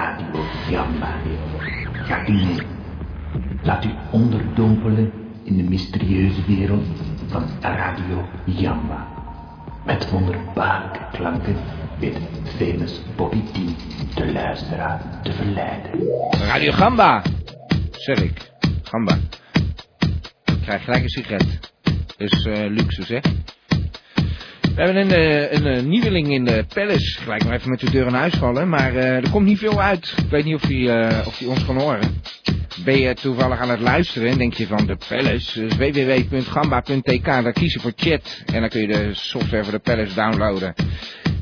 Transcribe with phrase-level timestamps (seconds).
[0.00, 1.14] Radio Jamba.
[1.92, 2.62] Gaat u mee.
[3.62, 5.12] Laat u onderdompelen
[5.44, 6.86] in de mysterieuze wereld
[7.26, 9.06] van Radio Jamba.
[9.84, 11.56] Met wonderbaarlijke klanken
[11.98, 12.18] weet
[12.56, 13.58] famous Bobby T
[14.14, 15.90] de luisteraar te verleiden.
[16.30, 17.22] Radio Gamba,
[17.90, 18.50] zeg ik.
[18.82, 19.18] Gamba.
[20.44, 21.72] Ik krijg gelijk een sigaret.
[22.16, 23.20] Dus eh luxe, hè?
[24.74, 27.20] We hebben een, eh, een, eh, nieuweling in de Palace.
[27.20, 28.68] Gelijk nog even met de deur in huis vallen.
[28.68, 30.14] Maar eh, er komt niet veel uit.
[30.16, 32.20] Ik weet niet of eh, of hij ons kan horen.
[32.84, 37.52] Ben je toevallig aan het luisteren en denk je van de Palace, dus www.gamba.tk, daar
[37.52, 38.42] kies je voor chat.
[38.52, 40.74] En dan kun je de software voor de Palace downloaden.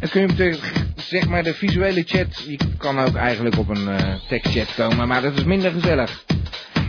[0.01, 0.59] Dan kun je
[0.97, 3.89] zeg maar, de visuele chat, die kan ook eigenlijk op een
[4.29, 6.25] tekstchat komen, maar dat is minder gezellig.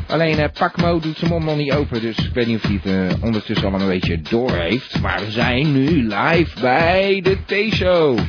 [0.09, 2.79] Alleen eh Pacmo doet zijn mond nog niet open, dus ik weet niet of hij
[2.83, 4.99] het eh, ondertussen al een beetje door heeft.
[5.01, 8.19] Maar we zijn nu live bij de T-show.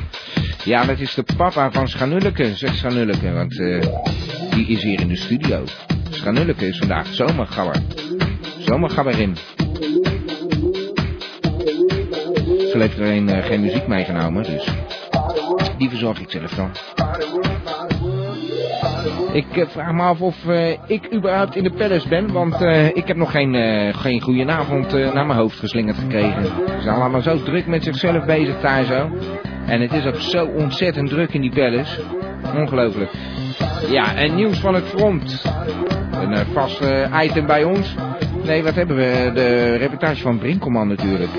[0.63, 3.81] Ja, dat is de papa van Schanulleke, zegt Schanulleke, want eh
[4.49, 5.63] die is hier in de studio.
[6.09, 7.81] Schanulleke is vandaag zomergabber.
[8.59, 9.37] Zomergabberin.
[12.71, 14.65] Ze heeft er een, eh, geen muziek meegenomen, dus
[15.77, 16.71] die verzorg ik zelf dan.
[19.33, 22.87] Ik eh, vraag me af of eh, ik überhaupt in de palace ben, want eh,
[22.87, 26.45] ik heb nog geen, eh geen goedenavond naar mijn hoofd geslingerd gekregen.
[26.45, 29.09] Ze zijn allemaal zo druk met zichzelf bezig daar zo.
[29.65, 32.01] En het is ook zo ontzettend druk in die palace.
[32.55, 33.11] Ongelooflijk.
[33.89, 35.45] Ja, en nieuws van het front.
[36.11, 36.81] Een vast
[37.23, 37.95] item bij ons.
[38.43, 39.31] Nee, wat hebben we?
[39.33, 41.31] De reportage van Brinkelman natuurlijk.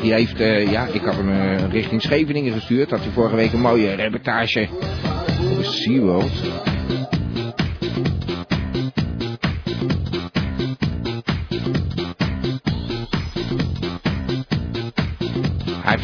[0.00, 0.38] Die heeft,
[0.70, 2.90] ja, ik had hem richting Scheveningen gestuurd.
[2.90, 4.68] Had hij vorige week een mooie reportage
[5.50, 6.72] over SeaWorld.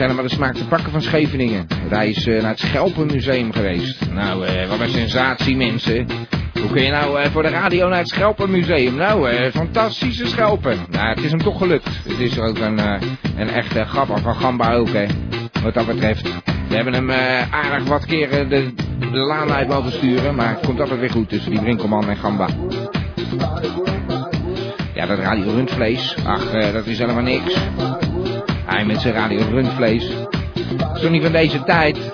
[0.01, 1.67] Hij heeft helemaal de smaak te pakken van Scheveningen.
[1.89, 4.11] Hij is eh, naar het Schelpenmuseum geweest.
[4.11, 6.07] Nou, eh, wat een sensatie mensen.
[6.61, 8.95] Hoe kun je nou eh, voor de radio naar het Schelpenmuseum?
[8.95, 10.79] Nou, fantastische schelpen.
[10.91, 11.89] Nou, het is hem toch gelukt.
[12.09, 12.79] Het is ook een,
[13.37, 15.07] een echte gabber van Gamba ook, hè.
[15.63, 16.23] Wat dat betreft.
[16.69, 17.11] We hebben hem
[17.51, 20.35] aardig wat keren de, de laan uit mogen sturen.
[20.35, 22.49] Maar het komt altijd weer goed tussen die Brinkelman en Gamba.
[24.95, 26.17] Ja, dat radio rundvlees.
[26.25, 27.55] Ach, dat is helemaal niks.
[28.71, 30.05] Hij met zijn radio rundvlees.
[30.95, 32.13] Is toch niet van deze tijd?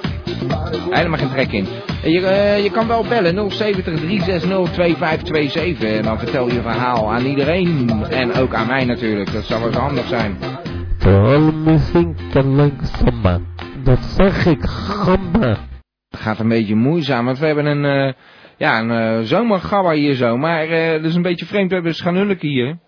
[0.91, 1.67] Helemaal geen trek in.
[2.03, 7.13] En Je, eh, je kan wel bellen 070 360 2527 en dan vertel je verhaal
[7.13, 7.91] aan iedereen.
[8.11, 10.37] En ook aan mij natuurlijk, dat zou wel eens handig zijn.
[10.99, 13.41] Vooral muziek langzamer.
[13.83, 15.57] Dat zeg ik, gamba.
[16.09, 18.13] Het gaat een beetje moeizaam, want we hebben een, eh,
[18.57, 20.37] ja, een eh, zomergabber hier zo.
[20.37, 22.79] Maar eh dat is een beetje vreemd, we hebben Schanulleke hier.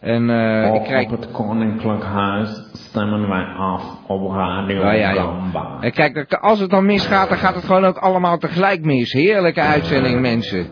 [0.00, 1.10] En eh ik krijg...
[1.10, 5.12] Op het Koninklijk Huis stemmen wij af op Radio Ja, ja.
[5.12, 5.90] Gamba.
[5.90, 9.12] Kijk, als het dan misgaat, dan gaat het gewoon ook allemaal tegelijk mis.
[9.12, 10.66] Heerlijke uitzending, mensen.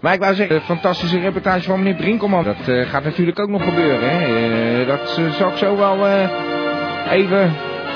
[0.00, 2.44] Maar ik wou zeggen, een fantastische reportage van meneer Brinkelman.
[2.44, 4.24] Dat eh, gaat natuurlijk ook nog gebeuren, hè.
[4.24, 6.30] Eh, dat eh, zal ik zo wel eh,
[7.10, 7.52] even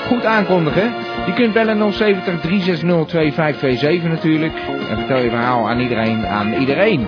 [0.07, 0.93] goed aankondigen.
[1.25, 4.53] Je kunt bellen 070 360 2527 natuurlijk.
[4.89, 7.07] En vertel je verhaal aan iedereen, aan iedereen.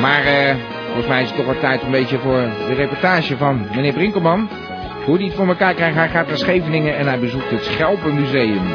[0.00, 0.22] Maar
[0.86, 4.48] volgens mij is het toch wel tijd een beetje voor de reportage van meneer Brinkelman.
[5.08, 8.72] Hoe hij het voor elkaar krijgt, hij gaat naar Scheveningen en hij bezoekt het Schelpenmuseum.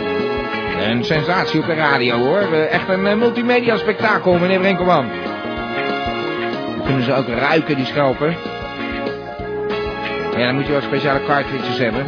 [0.80, 2.38] Een sensatie op de radio hoor.
[2.40, 5.06] Eh, Echt een eh, multimedia spektakel, meneer Brinkelman.
[6.76, 8.36] Dan kunnen ze ook ruiken, die schelpen.
[10.38, 12.06] Ja, dan moet je wel speciale cartridges hebben.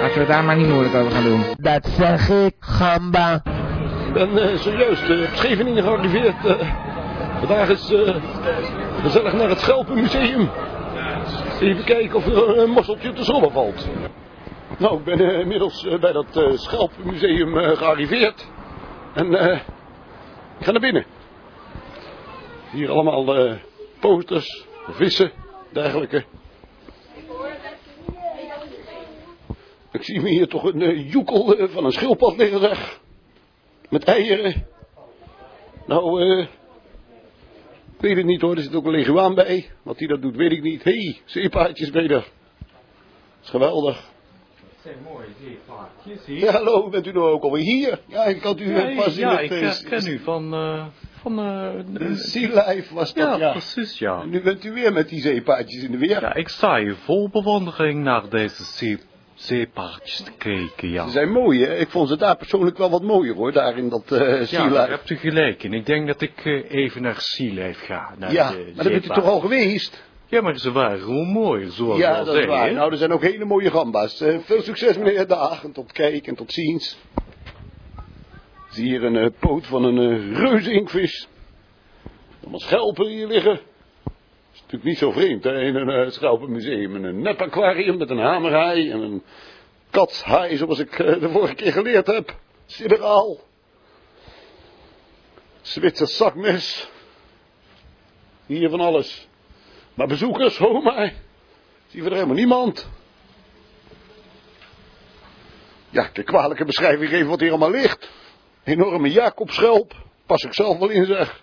[0.00, 1.44] Laten we daar maar niet moeilijk over gaan doen.
[1.56, 3.42] Dat zeg ik, gamba.
[4.06, 4.90] Ik ben eh,
[5.20, 6.34] op Scheveningen gearriveerd.
[7.38, 8.14] vandaag is eh,
[9.02, 10.48] gezellig naar het Schelpenmuseum.
[11.64, 13.88] Even kijken of er een mosseltje te zollen valt.
[14.78, 18.46] Nou, ik ben eh, inmiddels eh, bij dat eh, Schelpenmuseum eh, gearriveerd.
[19.14, 19.32] En
[20.58, 21.04] ik ga naar binnen.
[22.70, 23.56] Hier allemaal
[24.00, 25.32] posters, vissen,
[25.72, 26.24] dergelijke.
[29.92, 33.00] Ik zie me hier toch een joekel van een schildpad liggen, zeg.
[33.88, 34.66] Met eieren.
[35.86, 36.46] Nou, eh.
[38.04, 39.70] Ik weet het niet hoor, er zit ook een leguaan bij.
[39.82, 40.84] Wat die dat doet, weet ik niet.
[40.84, 42.08] Hé, hey, zeepaardjes er.
[42.08, 42.24] Dat
[43.42, 44.10] is geweldig.
[44.82, 46.38] zijn mooie zeepaardjes hier.
[46.38, 48.00] Ja, hallo, bent u nou ook alweer hier?
[48.06, 49.40] Ja, ik had u Nee, pas in ja, het...
[49.40, 50.86] ik eh, herken u van, eh,
[51.20, 53.50] van eh, de Sea Life was dat, ja, ja.
[53.50, 54.20] precies, ja.
[54.20, 56.20] En nu bent u weer met die zeepaardjes in de weer.
[56.20, 58.96] Ja, ik sta hier vol bewondering naar deze sea
[59.44, 61.04] zeepaardjes te kijken, ja.
[61.04, 61.76] Ze zijn mooi, hè?
[61.76, 63.52] Ik vond ze daar persoonlijk wel wat mooier, hoor.
[63.52, 65.72] Daar in dat eh Ja, daar hebt u gelijk in.
[65.72, 68.14] Ik denk dat ik eh, even naar Sea Life ga.
[68.18, 70.04] Naar Ja, de maar daar bent u toch al geweest?
[70.26, 72.72] Ja, maar ze waren gewoon mooi, zoals Ja, al dat is waar.
[72.72, 74.24] Nou, er zijn ook hele mooie gamba's.
[74.40, 75.64] Veel succes, meneer Daag.
[75.64, 76.98] En tot kijk en tot ziens.
[78.68, 81.28] Zie hier een eh, poot van een uh, reuze inkvis.
[82.42, 83.60] Allemaal schelpen hier liggen.
[84.54, 86.94] Is natuurlijk niet zo vreemd, hè, in een eh, schelpenmuseum.
[86.94, 89.22] En een nepaquarium met een hamerhaai en een
[89.90, 92.36] katshaai, zoals ik eh, de vorige keer geleerd heb.
[92.66, 93.38] Sidderaal.
[95.60, 96.90] Zwitsers zakmes.
[98.46, 99.28] Hier van alles.
[99.94, 101.12] Maar bezoekers, ho maar.
[101.86, 102.88] Zie je er helemaal niemand.
[105.90, 108.10] Ja, kan kwalijke beschrijving geven wat hier allemaal ligt.
[108.64, 109.94] Enorme Jacobschelp.
[110.26, 111.42] Pas ik zelf wel in zeg.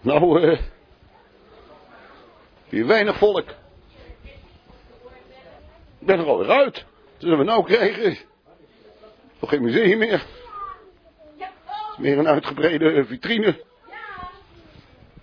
[0.00, 0.58] Nou, eh.
[2.70, 3.48] Hier weinig volk.
[5.98, 6.74] Ik ben er alweer uit.
[6.74, 6.84] Wat
[7.18, 8.18] zullen we nou krijgen?
[9.40, 10.24] Nog geen museum meer.
[11.38, 11.48] Het
[11.92, 13.64] is meer een uitgebreide vitrine.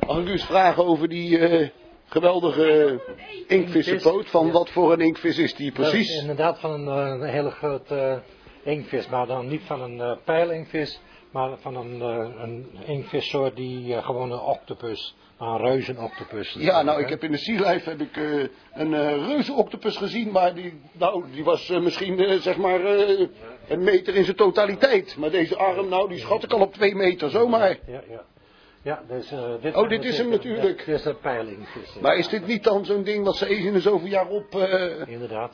[0.07, 1.69] Mag ik u eens vragen over die eh,
[2.05, 2.99] geweldige
[3.47, 4.29] inkvissenpoot?
[4.29, 6.19] Van wat voor een inkvis is die is precies?
[6.21, 10.17] inderdaad van een, eh, een hele grote eh, inkvis, maar dan niet van een eh
[10.23, 11.01] pijlinkvis,
[11.31, 16.55] maar van een, eh, een inkvissoort die eh, gewoon een octopus, maar een reuzenoctopus.
[16.59, 19.97] Ja, nou, ik heb in de Sea Life heb ik, eh, een uh, reuze octopus
[19.97, 22.85] gezien, maar die, nou, die was misschien zeg maar
[23.67, 25.15] een meter in zijn totaliteit.
[25.17, 27.79] Maar deze arm, nou, die schat ik al op twee meter, zomaar.
[27.87, 28.23] Ja, ja.
[28.81, 30.85] Ja, dus, dit Oh, dit is hem natuurlijk.
[30.85, 31.67] Dit is een.
[32.01, 34.67] Maar is dit niet dan zo'n ding wat ze eens in de zoveel jaar op,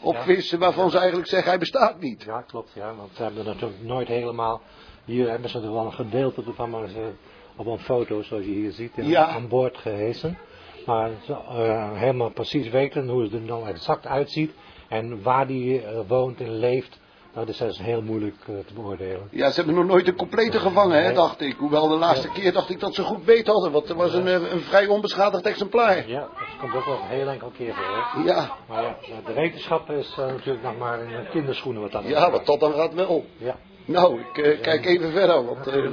[0.01, 2.23] opvissen, waarvan ze eigenlijk zeggen hij bestaat niet?
[2.23, 4.61] Ja, klopt, ja, want ze hebben natuurlijk nooit helemaal,
[5.05, 7.11] hier hebben ze er wel een gedeelte ervan, maar ze
[7.55, 9.25] op een foto, zoals je hier ziet, in- Ja.
[9.25, 10.37] aan boord gehesen.
[10.85, 14.51] Maar eh, helemaal precies weten hoe het er nou exact uitziet
[14.89, 16.99] en waar die eh, woont en leeft,
[17.33, 19.27] nou, dat is dus heel moeilijk eh, te beoordelen.
[19.31, 21.55] Ja, ze hebben nog nooit een complete gevangen, hè, dacht ik.
[21.57, 24.27] Hoewel de laatste keer dacht ik dat ze goed beet hadden, want er was een,
[24.53, 26.09] een vrij onbeschadigd exemplaar.
[26.09, 27.85] Ja, dat komt ook wel een heel enkel keer voor.
[28.13, 28.25] Hoor.
[28.25, 28.95] Ja, Maar ja,
[29.25, 32.73] de wetenschap is natuurlijk nog maar in de kinderschoenen wat dat ja, wat dat dan
[32.73, 33.25] gaat wel.
[33.37, 33.55] Ja,
[33.85, 35.91] Nou, ik eh, kijk even verder, want eh,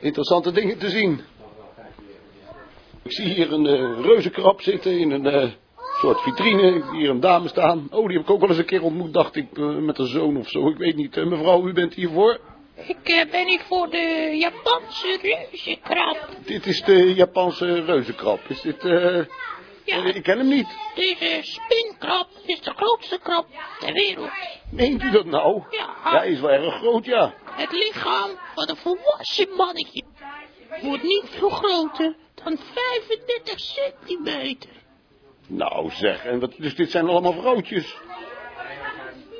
[0.00, 1.20] interessante dingen te zien.
[3.02, 5.50] Ik zie hier een eh reuzenkrab zitten in een eh,
[6.00, 6.74] soort vitrine.
[6.74, 7.88] Ik zie hier een dame staan.
[7.90, 10.36] Oh, die heb ik ook wel eens een keer ontmoet, dacht ik, met een zoon
[10.36, 10.68] of zo.
[10.68, 11.16] Ik weet niet.
[11.24, 12.40] Mevrouw, u bent hiervoor?
[12.76, 16.28] Ik eh, ben ik voor de Japanse reuzenkrab.
[16.44, 18.40] Dit is de Japanse reuzenkrab.
[18.48, 19.20] Is dit, eh,
[19.84, 20.66] Ja, eh, ik ken hem niet.
[20.94, 23.46] deze spinkrab is de grootste krab
[23.78, 24.30] ter wereld.
[24.70, 25.62] Meent u dat nou?
[25.70, 25.94] Ja.
[26.04, 27.34] Ja, hij is wel erg groot, ja.
[27.44, 30.02] Het lichaam van een volwassen mannetje
[30.82, 34.70] wordt niet veel groter dan 35 centimeter.
[35.46, 37.96] Nou zeg, en wat, dus dit zijn allemaal vrouwtjes.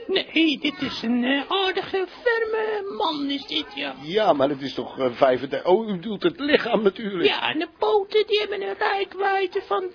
[0.06, 3.94] Nee, dit is een eh, aardige, ferme man is dit, ja.
[4.02, 5.64] Ja, maar het is toch eh, 35...
[5.64, 7.28] Oh, u bedoelt het lichaam natuurlijk.
[7.28, 9.92] Ja, en de poten die hebben een rijkwijde van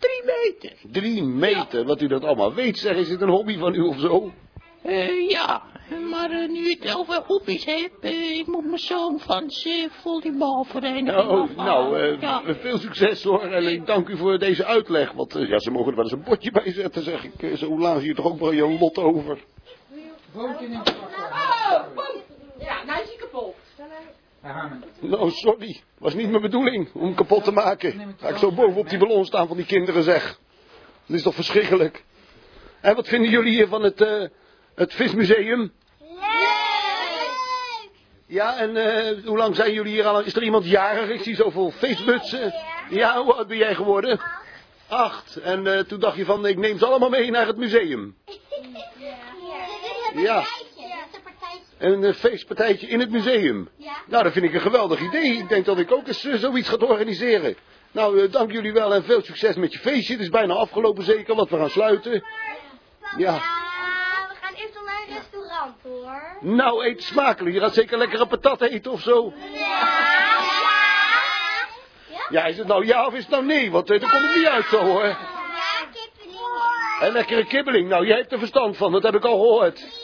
[0.00, 0.72] 3 meter.
[0.90, 2.96] Drie meter, wat u dat allemaal weet, zeg.
[2.96, 4.32] Is dit een hobby van u of zo?
[4.82, 5.62] Eh, ja,
[6.10, 11.06] maar eh, nu het over hobby's hebt, eh, ik moet mijn zoon van zijn volleybalvereniging
[11.06, 11.54] Nou, afhalen.
[11.56, 12.42] nou eh, ja.
[12.54, 13.42] veel succes hoor.
[13.42, 15.12] En ik dank u voor deze uitleg.
[15.12, 17.56] Want ja, ze mogen er wel eens een bordje bij zetten, zeg ik.
[17.56, 19.38] Zo laat je toch ook wel je lot over.
[22.58, 23.54] Ja, nou is hij kapot.
[25.00, 25.80] Nou, sorry.
[25.98, 28.14] Was niet mijn bedoeling om hem kapot te maken.
[28.18, 30.38] Ga ik zo bovenop die ballon staan van die kinderen, zeg.
[31.06, 32.04] Dat is toch verschrikkelijk.
[32.80, 34.24] En wat vinden jullie hier van het, eh,
[34.74, 35.72] het vismuseum?
[38.26, 40.20] Ja, en eh, hoe lang zijn jullie hier al?
[40.20, 41.08] Is er iemand jarig?
[41.08, 42.54] Ik zie zoveel feestmutsen.
[42.90, 44.20] Ja, hoe oud ben jij geworden?
[44.88, 45.36] Acht.
[45.36, 48.14] En eh, toen dacht je van, ik neem ze allemaal mee naar het museum.
[50.14, 50.44] Ja.
[51.80, 53.68] Een feestpartijtje in het museum.
[54.06, 55.36] Nou, dat vind ik een geweldig idee.
[55.36, 57.56] Ik denk dat ik ook eens eh, zoiets ga organiseren.
[57.92, 60.12] Nou, eh, dank jullie wel en veel succes met je feestje.
[60.12, 62.24] Het is bijna afgelopen zeker, want we gaan sluiten.
[63.16, 63.34] Ja.
[63.34, 66.36] we gaan eerst naar een restaurant hoor.
[66.40, 67.54] Nou, eet smakelijk.
[67.54, 69.32] Je gaat zeker lekkere patat eten of zo.
[69.52, 70.08] Ja.
[72.30, 73.70] Ja, is het nou ja of is het nou nee?
[73.70, 75.06] Want daar komt het niet uit zo hoor.
[75.06, 75.16] Ja,
[75.92, 76.40] kippeling.
[77.00, 77.88] En lekkere kibbeling.
[77.88, 79.99] Nou, jij hebt er verstand van, dat heb ik al gehoord.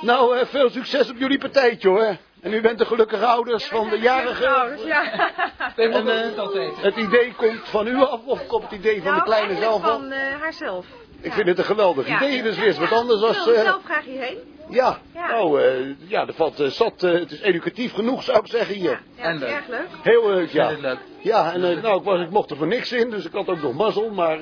[0.00, 2.16] Nou, eh, veel succes op jullie partijtje hoor.
[2.42, 4.76] En u bent de gelukkige ouders van de jarige.
[4.86, 5.30] ja.
[5.76, 9.56] En eh, het idee komt van u af of komt het idee van de kleine
[9.56, 9.90] zelf af?
[9.90, 10.86] van eh, haarzelf.
[11.20, 12.16] Ik vind het een geweldig Ja.
[12.16, 12.42] idee.
[12.42, 13.52] Dus weer eens wat anders Ik als...
[13.52, 14.38] eh, zelf graag hierheen.
[14.68, 15.28] ja, Ja.
[15.28, 17.02] nou, eh, ja, er valt eh, zat.
[17.02, 19.00] eh, het is educatief genoeg, zou ik zeggen hier.
[19.16, 19.86] Ja, en erg leuk.
[20.02, 20.68] Heel leuk, ja.
[20.68, 20.98] Heel leuk.
[21.18, 23.62] Ja, en nou, ik, was, ik mocht er voor niks in, dus ik had ook
[23.62, 24.10] nog mazzel.
[24.10, 24.38] Maar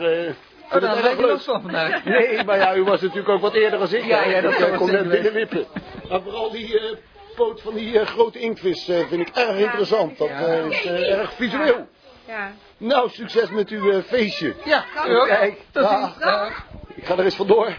[0.82, 1.30] eh, het heb erg je leuk.
[1.30, 2.04] last van vandaag.
[2.18, 4.04] Nee, maar ja, u was natuurlijk ook wat eerder als ik.
[4.04, 5.66] Ja, ja, dat Ik kan kom zeker net binnenwippen.
[6.08, 6.96] Maar vooral die eh,
[7.37, 10.18] poot van die eh, grote inktvis eh, vind ik erg interessant.
[10.18, 11.88] Dat eh, is eh, erg visueel.
[12.26, 12.52] Ja.
[12.78, 14.54] Nou, succes met uw eh, feestje.
[14.64, 15.26] Ja, ook.
[15.26, 16.18] Kijk, Tot ziens.
[16.18, 16.66] Dag.
[16.94, 17.75] Ik ga er eens vandoor.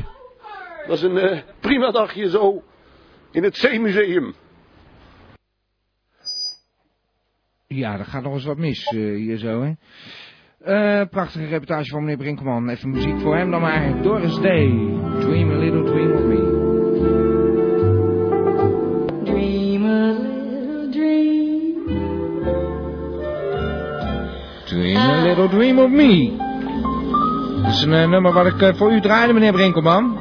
[0.87, 2.63] Dat is een eh, prima dagje zo
[3.31, 4.35] in het Zeemuseum.
[7.67, 9.71] Ja, er gaat nog eens wat mis eh, hier zo, hè.
[10.67, 12.69] Eh, prachtige reportage van meneer Brinkman.
[12.69, 14.01] Even muziek voor hem dan maar.
[14.01, 14.67] Doris Day.
[15.19, 16.35] Dream a little dream of me.
[19.23, 21.83] Dream a little dream.
[24.65, 26.35] Dream a little dream of me.
[27.63, 30.17] Dat is een eh, nummer wat ik eh, voor u draaide, meneer Brinkelman.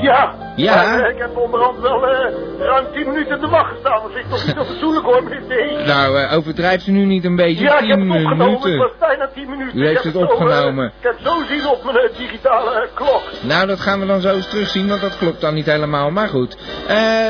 [0.00, 0.47] Ja.
[0.58, 0.74] Ja.
[0.74, 4.02] maar, eh, ik heb onderhand wel eh, ruim 10 minuten te wachten staan.
[4.02, 5.86] Dat ik toch niet zo fatsoenlijk hoor, meneer D.
[5.86, 7.64] Nou, eh, overdrijft u nu niet een beetje?
[7.64, 8.70] Ja, ik heb het opgenomen.
[8.70, 9.78] Het was bijna 10 minuten.
[9.78, 10.86] U heeft het zo, opgenomen.
[10.86, 13.22] ik heb het zo zien op mijn digitale klok.
[13.42, 16.10] Nou, dat gaan we dan zo eens terugzien, want dat klopt dan niet helemaal.
[16.10, 16.56] Maar goed.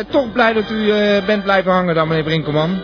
[0.08, 0.92] Toch blij dat u
[1.26, 2.82] bent blijven hangen dan, meneer Brinkelman.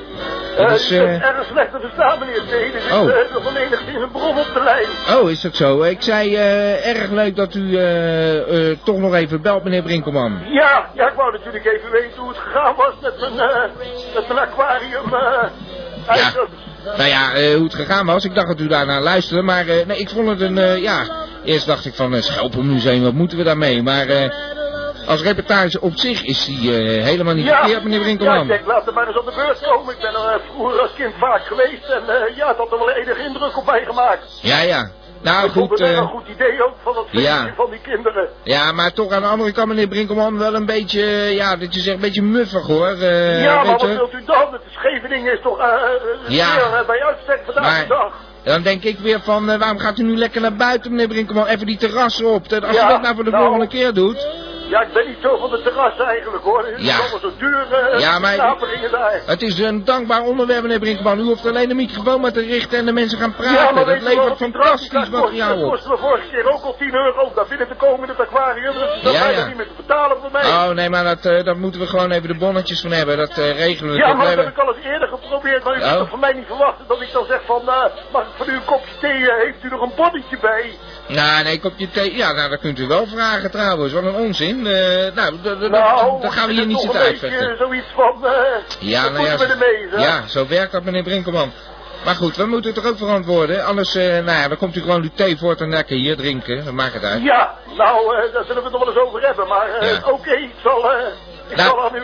[0.57, 2.37] Dat Eh, is, ik eh, ben erg slecht te verstaan, meneer.
[2.51, 3.09] Er is Oh.
[3.11, 5.19] eh, nog een bron op de lijn.
[5.21, 5.83] Oh, is dat zo?
[5.83, 10.41] Ik zei eh, erg leuk dat u eh, eh, toch nog even belt, meneer Brinkelman.
[10.51, 13.61] Ja, ja, ik wou natuurlijk even weten hoe het gegaan was met mijn, eh,
[14.15, 15.15] met mijn aquarium.
[15.15, 15.49] eh
[16.09, 16.49] items.
[16.97, 19.87] Nou ja, eh, hoe het gegaan was, ik dacht dat u daarnaar luisterde, maar eh,
[19.87, 21.07] nee, ik vond het een, eh, ja,
[21.45, 23.83] eerst dacht ik van een Schelpenmuseum, wat moeten we daarmee?
[23.83, 24.31] Maar eh,
[25.07, 28.41] als reportage op zich is die eh, helemaal niet verkeerd, meneer ja, Brinkelman.
[28.43, 29.95] ik denk, laat er maar eens op de beurt komen.
[29.95, 32.79] Ik ben er eh, vroeger als kind vaak geweest en eh, ja, het had er
[32.79, 34.39] wel enige indruk op mij gemaakt.
[34.43, 34.91] Ja, ja.
[35.23, 37.53] Nou ik goed, het wel eh, een goed idee ook van dat feestje ja.
[37.57, 38.29] van die kinderen.
[38.43, 41.03] ja, maar toch aan de andere kant, meneer Brinkelman, wel een beetje,
[41.35, 42.97] ja, dat je zegt, een beetje muffig hoor.
[42.97, 44.53] ja, maar wat wilt u dan?
[44.53, 45.59] Het Scheveningen is toch
[46.29, 46.71] Ja.
[46.71, 48.13] weer, bij uitstek vandaag Maar- de dag.
[48.45, 51.47] Dan denk ik weer van, waarom gaat u nu lekker naar buiten, meneer Brinkelman?
[51.47, 52.53] Even die terrassen op.
[52.53, 53.43] Als Ja, u dat nou voor de nou.
[53.43, 54.29] volgende keer doet.
[54.69, 56.65] Ja, ik ben niet zo van de terras eigenlijk hoor.
[56.67, 56.99] Het is Ja.
[56.99, 57.67] allemaal zo duur.
[57.73, 59.23] eh Ja, maar-.
[59.27, 61.19] Het is een dankbaar onderwerp, meneer Brinkman.
[61.19, 63.53] U hoeft alleen de microfoon maar te richten en de mensen gaan praten.
[63.55, 65.71] Ja, maar dat levert fantastisch materiaal kost- Dat op.
[65.71, 67.33] kostte me vorige keer ook al 10 euro.
[67.35, 68.73] Daar binnen te komen in het aquarium.
[68.73, 69.47] Dus dat Ja, ja.
[69.47, 70.43] niet meer te betalen voor mij.
[70.45, 73.17] Oh, nee, maar dat, eh, dat moeten we gewoon even de bonnetjes van hebben.
[73.17, 73.99] Dat eh, regelen we.
[73.99, 75.65] ja, maar dat heb ik al eens eerder geprobeerd.
[75.65, 75.87] Maar u Oh.
[75.87, 77.63] kunt toch van mij niet verwachten dat ik dan zeg van...
[78.13, 79.13] mag ik van u een kopje thee?
[79.45, 80.79] heeft u nog een bonnetje bij?
[81.09, 82.17] Nou, nee, kopje thee.
[82.17, 83.93] Ja, nou, dat kunt u wel vragen trouwens.
[83.93, 84.54] Wat een onzin.
[84.59, 85.35] Eh, nou,
[85.71, 87.57] Nou, dat gaan we hier niet zitten uitvechten.
[87.57, 88.25] zoiets van...
[88.27, 88.33] eh
[88.79, 90.01] Ja, nou ja, we zeg?
[90.01, 91.53] ja, zo werkt dat, meneer Brinkelman.
[92.05, 93.65] Maar goed, we moeten het er ook verantwoorden.
[93.65, 96.65] Anders, eh, nou ja, dan komt u gewoon uw thee voor te nekken hier drinken.
[96.65, 97.23] Dat maakt het uit.
[97.23, 99.49] Ja, nou, eh, daar zullen we het nog wel eens over hebben.
[99.49, 100.01] Maar Ja.
[100.11, 100.91] oké, ik zal...
[101.49, 102.03] ik Nou, zal aan u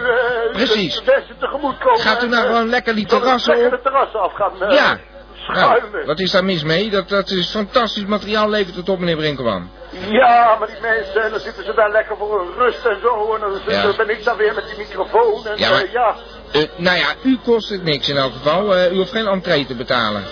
[0.52, 1.02] precies.
[1.04, 2.00] de tegemoet komen.
[2.00, 3.83] Gaat u nou gewoon lekker die terrassen lekker op?
[3.85, 4.99] de terrassen af gaan Ja.
[5.40, 6.06] Schuimen.
[6.06, 6.90] Wat is daar mis mee?
[6.90, 9.70] Dat, dat is fantastisch materiaal levert het op, meneer Brinkelman.
[10.09, 13.35] Ja, maar die mensen, eh, dan zitten ze daar lekker voor een rust en zo.
[13.35, 13.92] En dan Ja.
[13.97, 15.47] ben ik dan weer met die microfoon.
[15.47, 16.14] En Ja, ja, maar- ja
[16.52, 18.76] Eh, nou ja, u kost het niks in elk geval.
[18.76, 20.25] Eh, u hoeft geen entree te betalen.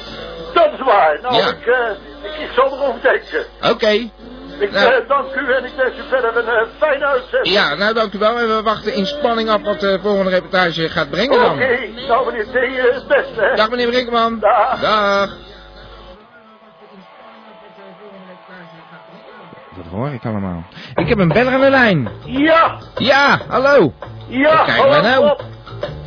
[0.55, 1.19] dat is waar.
[1.23, 1.91] Nou, ik, eh,
[2.23, 3.45] ik, ik zal erover denken.
[3.71, 4.11] Oké.
[4.59, 4.93] Ik Nou.
[4.93, 7.55] eh, dank u en ik wens u verder een eh, fijne uitzending.
[7.55, 8.39] Ja, nou dank u wel.
[8.39, 12.07] En we wachten in spanning af wat de volgende reportage gaat brengen Oké, dan.
[12.09, 13.41] nou meneer T, eh, het beste.
[13.41, 13.55] hè.
[13.55, 14.39] Dag meneer Brinkelman.
[14.39, 14.81] Dag.
[14.81, 15.31] Dag.
[19.77, 20.65] Dat hoor ik allemaal.
[20.95, 22.09] Ik heb een beller aan de lijn.
[22.25, 23.93] Ja, Ja, hallo.
[24.27, 25.39] ja, Kijk hallo, maar nou.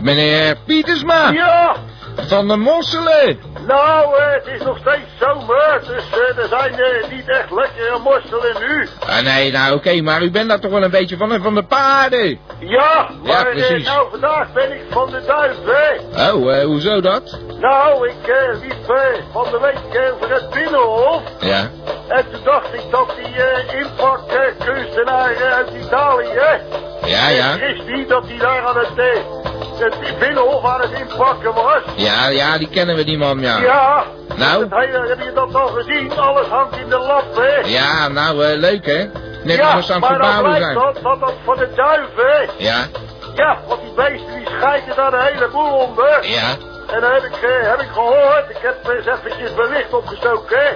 [0.02, 1.30] Meneer Pietersma.
[1.32, 1.76] Ja,
[2.16, 3.40] Van de Mosselen.
[3.68, 8.56] nou, het is nog steeds zomer, dus eh, er zijn eh, niet echt lekkere mosselen
[8.60, 8.88] nu.
[9.08, 11.64] Ah, nee, nou oké, maar u bent daar toch wel een beetje van, van de
[11.64, 12.40] paarden.
[12.60, 13.88] Ja, maar eh, precies.
[13.88, 16.32] nou, vandaag ben ik van de duif, hè.
[16.32, 17.40] Oh, hoezo dat?
[17.60, 18.98] Nou, ik liep
[19.32, 21.22] van de week over het Binnenhof.
[21.40, 21.70] Ja.
[22.08, 26.28] En toen dacht ik dat die inpakkunstenaar uit Italië,
[27.06, 27.52] Ja, ja.
[27.58, 28.96] Christy, dat hij daar aan het,
[29.84, 31.82] het Binnenhof aan het inpakken was.
[31.96, 33.58] Ja, ja, die kennen we die man, ja.
[33.60, 34.04] Ja.
[34.36, 34.68] Nou?
[34.70, 36.20] Dat hele- heb je dat al gezien?
[36.20, 37.56] Alles hangt in de lap, hè?
[37.70, 39.06] Ja, nou, eh, leuk hè.
[39.44, 40.94] Net ja, als aan het maar dan verbouwen blijkt zijn.
[40.94, 42.48] dat, dat dat van de duif, hè?
[42.58, 42.86] Ja,
[43.36, 46.20] Ja, want die beesten die schijten daar de hele boel onder.
[46.28, 46.56] ja.
[46.88, 50.68] En dan heb ik, eh, heb ik gehoord, ik heb eens eventjes licht opgestoken, hè.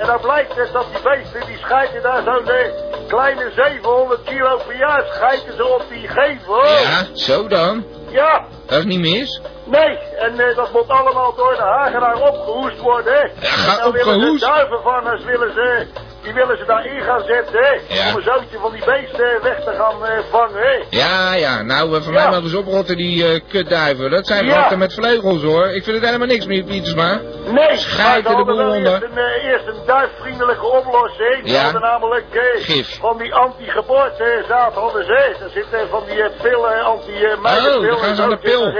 [0.00, 2.70] En dan blijkt het dat die beesten, die schijten daar zo'n eh,
[3.08, 6.64] kleine 700 kilo per jaar schijten ze op die gevel.
[6.66, 7.84] Ja, zo dan.
[8.10, 9.40] Ja, Dat is niet mis.
[9.64, 13.20] nee, en eh, dat moet allemaal door de hagenaar opgehoest worden, hè.
[13.20, 14.40] Ja, ga en dan willen opgehoest?
[14.40, 15.86] de duivenvangers willen ze
[16.28, 17.94] die willen ze daarin gaan zetten, hè.
[17.94, 18.08] Ja.
[18.10, 20.84] Om een zootje van die beesten weg te gaan eh, vangen, hè.
[20.90, 24.10] Ja, ja, nou, eh, van mij mogen ze oprotten, die eh, kutduiven.
[24.10, 24.76] Dat zijn Ja.
[24.76, 25.66] met vleugels, hoor.
[25.66, 27.20] Ik vind het helemaal niks, meneer Pietersma.
[27.50, 28.76] Nee, Schijten de boel onder.
[28.92, 31.40] eerst een, eh, eerst een duifvriendelijke oplossing.
[31.42, 31.70] Ja.
[31.78, 32.98] namelijk eh, Gif.
[33.00, 35.12] van die anti-geboortezaad hadden ze.
[35.42, 37.80] Er zitten van die eh, pillen, anti-meidenpillen.
[37.80, 38.72] Oh, dan gaan ze aan de pil.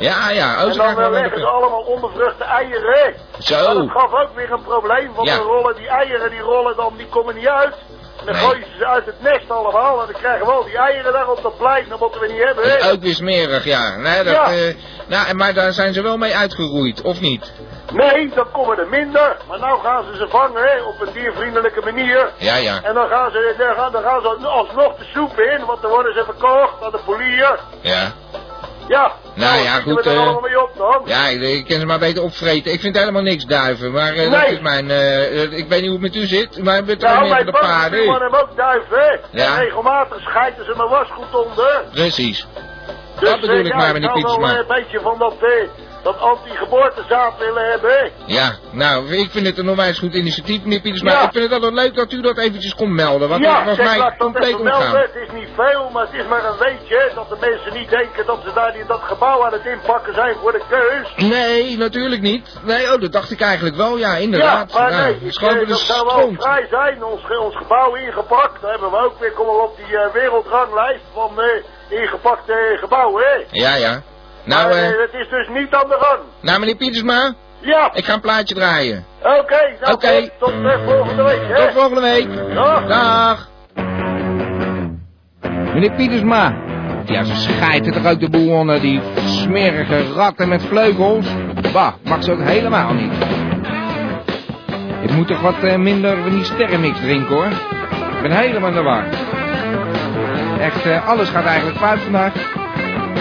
[0.00, 3.14] Ja, ja, oh, en dan eh, leggen ze allemaal onbevruchte eieren.
[3.38, 3.54] Zo.
[3.64, 5.36] Maar dat gaf ook weer een probleem, want Ja.
[5.36, 7.74] dan rollen die eieren, die rollen dan, die komen niet uit.
[8.20, 8.44] En dan Nee.
[8.44, 10.00] gooien ze ze uit het nest allemaal.
[10.00, 11.88] En dan krijgen we al die eieren daar op dat plein.
[11.88, 12.90] Dat moeten we niet hebben, hè?
[12.90, 13.96] ook weer smerig, ja.
[13.96, 14.44] Nee, dat, Ja.
[14.52, 14.74] eh,
[15.06, 17.52] nou, en- maar daar zijn ze wel mee uitgeroeid, of niet?
[17.92, 19.36] Nee, dan komen er minder.
[19.48, 22.30] Maar nou gaan ze ze vangen, hè, op een diervriendelijke manier.
[22.36, 22.80] Ja, ja.
[22.82, 25.90] En dan gaan ze, dan gaan, dan gaan ze alsnog de soep in, want dan
[25.90, 27.58] worden ze verkocht aan de polier.
[27.80, 28.12] Ja.
[28.90, 29.12] Ja.
[29.34, 31.02] Nou ja, schieten goed, allemaal mee op dan?
[31.04, 32.72] Ja, ik, ik kan ze maar beter opvreten.
[32.72, 34.52] Ik vind helemaal niks duiven, maar eh, dat Nee.
[34.54, 34.90] is mijn...
[34.90, 37.44] eh, ik weet niet hoe het met u zit, maar ik ben toch Nou, meer
[37.44, 38.40] de paarden.
[38.40, 39.20] ook duiven?
[39.30, 39.46] Ja.
[39.56, 41.82] En regelmatig schijten ze mijn wasgoed onder.
[41.92, 42.46] Precies.
[43.20, 44.50] Dus, dat bedoel ik maar, meneer Pietersma.
[44.52, 45.34] eh, een beetje van dat,
[46.02, 48.08] dat anti-geboortezaad willen hebben, hè?
[48.26, 51.12] Ja, nou, ik vind het een onwijs goed initiatief, meneer Pietersma.
[51.12, 51.22] Ja.
[51.22, 53.86] Ik vind het altijd leuk dat u dat eventjes komt melden, want ja, dat was
[53.86, 54.96] zeg, mij compleet ontgaan.
[54.96, 57.10] Het is niet veel, maar het is maar een weetje.
[57.14, 60.36] Dat de mensen niet denken dat ze daar in dat gebouw aan het inpakken zijn
[60.40, 61.28] voor de keus.
[61.28, 62.58] Nee, natuurlijk niet.
[62.62, 64.72] Nee, oh, dat dacht ik eigenlijk wel, ja, inderdaad.
[64.72, 67.04] Ja, maar Nou, nee, is ik, eh, dat zou wel vrij zijn.
[67.04, 68.60] Ons, ons gebouw ingepakt.
[68.60, 73.44] Dan hebben we ook weer, komen op die eh, wereldranglijst van eh, ingepakte gebouwen, hè?
[73.50, 74.02] Ja, ja.
[74.44, 76.18] Nou, maar, eh, het is dus niet aan de gang.
[76.40, 79.04] nou, meneer Pietersma, Ja, ik ga een plaatje draaien.
[79.22, 79.76] oké.
[79.80, 80.20] nou, Oké.
[80.20, 81.54] Tot, tot eh, volgende week, hè?
[81.66, 82.54] Tot volgende week.
[82.54, 82.86] Dag.
[82.86, 83.48] Dag.
[85.74, 86.54] Meneer Pietersma.
[87.04, 91.26] Ja, ze schijten toch ook de boel onder, die smerige ratten met vleugels.
[91.72, 93.12] Bah, mag ze ook helemaal niet.
[95.02, 97.46] Ik moet toch wat eh, minder van die sterrenmix drinken hoor.
[98.16, 99.04] Ik ben helemaal in de war.
[100.60, 102.32] Echt, eh, alles gaat eigenlijk fout vandaag.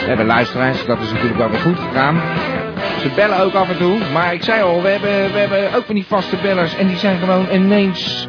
[0.09, 2.21] Hebben luisteraars, dat is natuurlijk wel weer goed gegaan.
[2.99, 5.85] Ze bellen ook af en toe, maar ik zei al, we hebben, we hebben ook
[5.85, 8.27] van die vaste bellers en die zijn gewoon ineens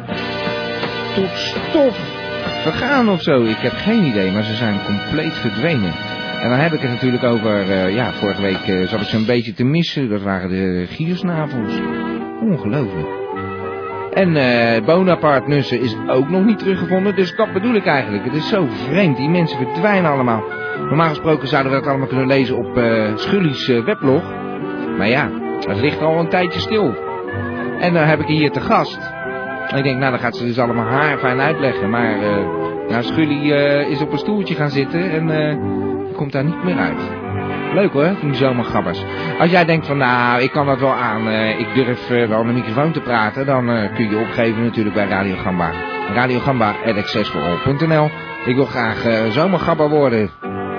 [1.15, 1.97] tot stof
[2.61, 3.43] vergaan of zo.
[3.43, 5.93] Ik heb geen idee, maar ze zijn compleet verdwenen.
[6.41, 9.15] En dan heb ik het natuurlijk over, eh, ja, vorige week eh, zat ik ze
[9.15, 10.09] een beetje te missen.
[10.09, 11.79] Dat waren de giersnavels.
[12.41, 13.20] Ongelooflijk.
[14.13, 18.23] En eh Bonaparte Nussen is ook nog niet teruggevonden, dus dat bedoel ik eigenlijk.
[18.23, 20.43] Het is zo vreemd, die mensen verdwijnen allemaal.
[20.77, 24.23] Normaal gesproken zouden we dat allemaal kunnen lezen op eh Schully's eh, weblog.
[24.97, 25.29] Maar ja,
[25.67, 26.95] het ligt al een tijdje stil.
[27.79, 28.99] En dan heb ik hier te gast.
[29.75, 31.89] Ik denk, nou dan gaat ze dus allemaal haar fijn uitleggen.
[31.89, 32.45] Maar eh
[32.87, 35.59] nou, Schully eh, is op een stoeltje gaan zitten en
[36.15, 37.20] komt daar niet meer uit.
[37.73, 39.03] Leuk hoor, die zomergabbers.
[39.39, 42.43] Als jij denkt van nou, ik kan dat wel aan, eh, ik durf eh, wel
[42.43, 45.71] met de microfoon te praten, dan eh, kun je opgeven natuurlijk bij Radio Gamba.
[46.13, 46.75] Radio Gamba.
[48.45, 50.29] Ik wil graag zomergabber worden,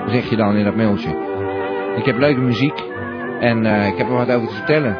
[0.05, 1.09] zeg je dan in dat mailtje.
[1.95, 2.83] Ik heb leuke muziek
[3.39, 4.97] en ik heb er wat over te vertellen.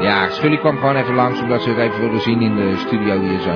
[0.00, 3.20] Ja, Schully kwam gewoon even langs omdat ze het even wilde zien in de studio
[3.20, 3.54] hier zo.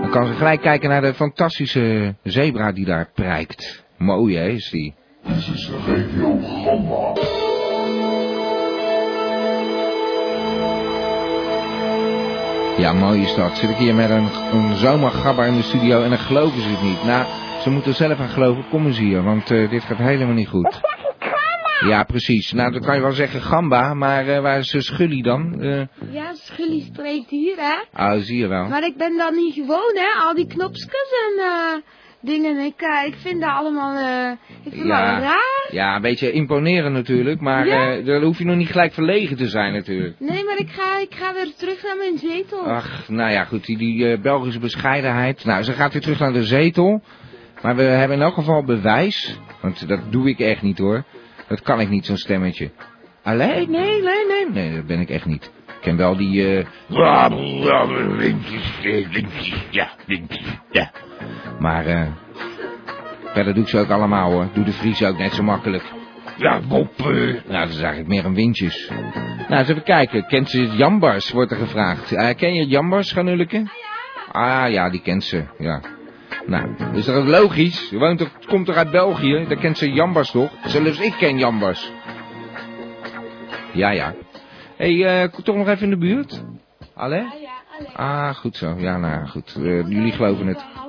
[0.00, 3.84] Dan kan ze gelijk kijken naar de fantastische zebra die daar prijkt.
[3.98, 4.94] Mooi hè, is die.
[5.26, 7.12] Dit is Radio Gamba.
[12.78, 13.56] Ja, mooi is dat.
[13.56, 16.82] Zit ik hier met een, een zomergabber in de studio en dan geloven ze het
[16.82, 17.04] niet.
[17.04, 17.26] Nou,
[17.62, 18.64] ze moeten er zelf aan geloven.
[18.70, 20.80] Kom eens hier, want eh, dit gaat helemaal niet goed.
[21.86, 22.52] Ja, precies.
[22.52, 25.60] Nou, dan kan je wel zeggen gamba, maar eh, waar is eh, Schully dan?
[25.60, 25.82] Eh,
[26.12, 28.04] Ja, Schully spreekt hier, hè.
[28.14, 28.64] oh, zie je wel.
[28.68, 30.20] Maar ik ben dan niet gewoon, hè.
[30.26, 31.82] Al die knopjes en
[32.24, 32.58] eh, dingen.
[32.64, 34.30] Ik, eh, ik vind dat allemaal, eh,
[34.64, 35.68] ik vind dat raar.
[35.70, 37.92] ja, een beetje imponeren natuurlijk, maar Ja.
[37.96, 40.14] eh, dan hoef je nog niet gelijk verlegen te zijn natuurlijk.
[40.20, 42.66] Nee, maar ik ga, ik ga weer terug naar mijn zetel.
[42.66, 45.44] Ach, nou ja, goed, die, die eh, Belgische bescheidenheid.
[45.44, 47.02] Nou, ze gaat weer terug naar de zetel.
[47.62, 49.38] Maar we hebben in elk geval bewijs.
[49.60, 51.04] Want dat doe ik echt niet hoor.
[51.48, 52.70] Dat kan ik niet, zo'n stemmetje.
[53.22, 54.50] Alleen, nee, nee, nee.
[54.50, 55.44] Nee, dat ben ik echt niet.
[55.66, 56.56] Ik ken wel die...
[56.58, 56.64] eh
[59.70, 59.88] Ja,
[60.70, 60.90] ja,
[61.64, 62.06] maar eh
[63.32, 64.48] verder doe ik ze ook allemaal hoor.
[64.52, 65.84] Doe de Vries ook net zo makkelijk.
[66.36, 68.90] Ja, Bob, eh, Nou, dat is eigenlijk meer een windjes.
[69.48, 70.26] Nou, eens even kijken.
[70.26, 72.12] Kent ze Jambars, wordt er gevraagd.
[72.12, 73.70] Eh, ken je Jambars, Ganulke?
[74.32, 75.80] Ah ja, die kent ze, ja.
[76.46, 77.90] Nou, is dat ook logisch?
[77.90, 79.44] Je woont toch, komt toch uit België?
[79.48, 80.50] Daar kent ze Jambars toch?
[80.64, 81.92] Zelfs ik ken Jambars.
[83.72, 84.14] Ja, ja.
[84.76, 86.44] Hé, hey, eh, toch nog even in de buurt?
[86.94, 87.26] Allee?
[87.96, 88.74] Ah, goed zo.
[88.78, 89.52] Ja, nou goed.
[89.88, 90.83] Jullie geloven het.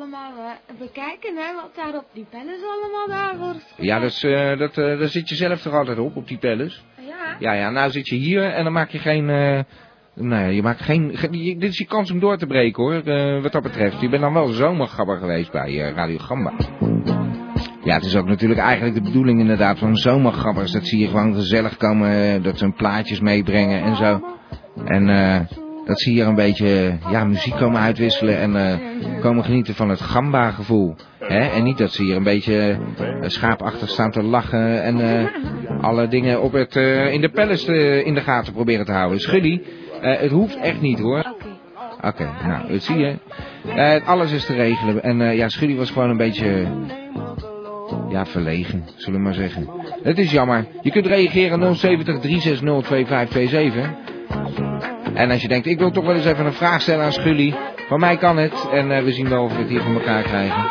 [0.79, 3.73] Bekijken, hè, wat daar op die pennen allemaal daar wordt.
[3.77, 6.85] Ja, dat eh, dat, eh, daar zit je zelf toch altijd op, op die pellets?
[7.07, 7.35] Ja.
[7.39, 9.59] Ja, ja, nou zit je hier en dan maak je geen, eh,
[10.13, 11.11] Nou ja, je maakt geen...
[11.17, 13.03] ge- je- dit is je kans om door te breken hoor,
[13.41, 14.01] wat dat betreft.
[14.01, 16.53] Je bent dan wel zomergabber geweest bij Radio Gamba.
[17.83, 20.71] Ja, het is ook natuurlijk eigenlijk de bedoeling inderdaad van zomergabbers.
[20.71, 24.21] Dat zie je gewoon gezellig komen, dat ze hun plaatjes meebrengen en zo.
[24.85, 25.39] En eh,
[25.85, 28.77] dat zie je er een beetje, ja, muziek komen uitwisselen en eh,
[29.21, 30.95] komen genieten van het gamba gevoel.
[31.19, 31.39] Hè?
[31.39, 35.25] En niet dat ze hier een beetje eh, schaapachtig staan te lachen en eh,
[35.81, 36.75] alle dingen op het,
[37.11, 39.19] in de palace in de gaten proberen te houden.
[39.19, 39.61] Schuddy,
[40.01, 41.33] het hoeft echt niet hoor.
[42.01, 43.15] Oké, nou, dat zie je.
[44.05, 45.03] Alles is te regelen.
[45.03, 46.67] En ja, Schuddy was gewoon een beetje...
[48.09, 49.69] Ja, verlegen, zullen we maar zeggen.
[50.03, 50.65] Het is jammer.
[50.81, 54.74] Je kunt reageren 070 360 2527.
[55.15, 57.55] En als je denkt, ik wil toch wel eens even een vraag stellen aan Schully.
[57.87, 58.67] Van mij kan het.
[58.71, 60.63] En eh, we zien wel of we het hier van elkaar krijgen.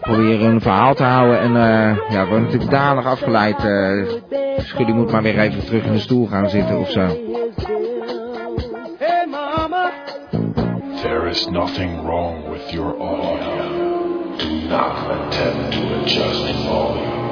[0.00, 1.40] Proberen een verhaal te houden.
[1.40, 3.64] En eh, ja, we worden natuurlijk danig afgeleid.
[3.64, 4.08] eh
[4.56, 7.06] Schully moet maar weer even terug in de stoel gaan zitten of zo.
[11.02, 13.82] There is nothing wrong with your audio.
[14.36, 17.24] Do not attempt to adjust volume.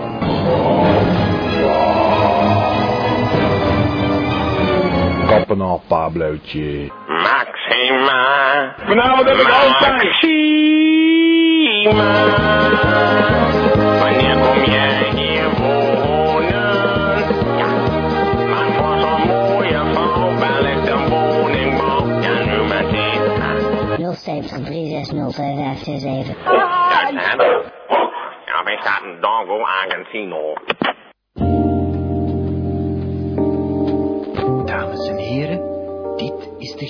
[5.32, 6.90] Kappen Pablootje.
[7.06, 8.74] Maxima.
[8.86, 9.92] Vanavond heb ik altijd.
[9.92, 10.50] Maxima.
[13.98, 16.50] Wanneer kom jij hier wonen?
[17.58, 17.66] Ja,
[18.50, 22.20] maar voor zo'n mooie vrouw bel ik de woningbouw.
[22.20, 23.20] Ja, nu meteen.
[24.14, 26.36] 070 360 2527.
[26.44, 26.56] Dat
[27.26, 27.70] hebben we.
[28.46, 30.52] Ja, wij staat een Dongo Argentino.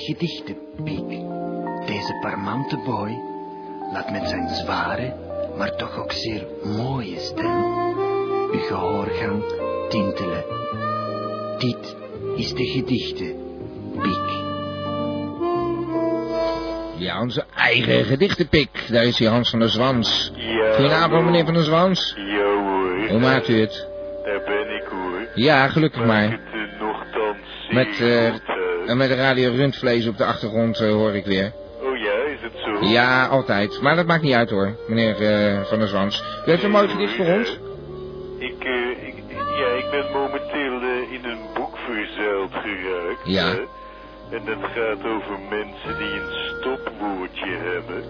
[0.05, 1.09] De gedichtenpiek.
[1.85, 3.11] Deze parmante boy
[3.93, 5.13] laat met zijn zware,
[5.57, 7.63] maar toch ook zeer mooie stem
[8.51, 9.43] uw gehoorgang
[9.89, 10.43] tintelen.
[11.57, 11.95] Dit
[12.35, 14.41] is de gedichtenpiek.
[16.97, 18.87] Ja, onze eigen gedichtenpik.
[18.89, 20.31] Daar is hij, Hans van der Zwans.
[20.35, 20.73] Ja.
[20.73, 22.15] Goedenavond, meneer van der Zwans.
[22.17, 23.09] Ja hoor.
[23.09, 23.87] Hoe maakt u het?
[24.23, 25.27] Daar ben ik hoor.
[25.35, 26.39] Ja, gelukkig maar.
[27.99, 28.33] Uh,
[28.87, 31.51] en met de radio rundvlees op de achtergrond eh, hoor ik weer.
[31.81, 32.85] Oh ja, is het zo?
[32.87, 33.81] Ja, altijd.
[33.81, 36.23] Maar dat maakt niet uit hoor, meneer eh, van der Zwans.
[36.45, 37.59] U heeft een mooi gedicht voor ons?
[38.37, 39.13] Ik, eh, ik,
[39.59, 43.21] ja, ik ben momenteel in een boek verzeild geraakt.
[43.23, 43.49] Ja.
[44.31, 48.03] En dat gaat over mensen die een stopwoordje hebben.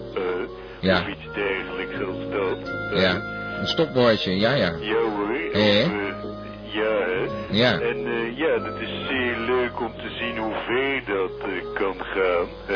[0.80, 1.00] Ja.
[1.00, 2.72] Of iets dergelijks als dat.
[3.00, 3.32] Ja.
[3.60, 4.72] Een stopwoordje, ja, ja.
[4.80, 5.30] Ja hoor.
[5.30, 5.58] of, Hè?
[5.60, 5.88] eh,
[6.72, 7.26] ja, hè.
[7.50, 7.80] Ja.
[7.80, 7.93] En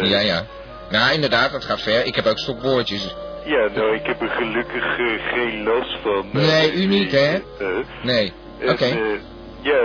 [0.04, 0.46] Ja, ja.
[0.90, 2.06] Nou, inderdaad, dat gaat ver.
[2.06, 3.14] Ik heb ook stopwoordjes.
[3.44, 6.26] Ja, nou, ik heb er gelukkig eh, geen last van.
[6.32, 7.34] eh, Nee, u niet, hè?
[7.34, 7.40] eh.
[8.02, 8.32] Nee.
[8.66, 8.84] Oké.
[8.84, 8.96] eh,
[9.60, 9.80] ja,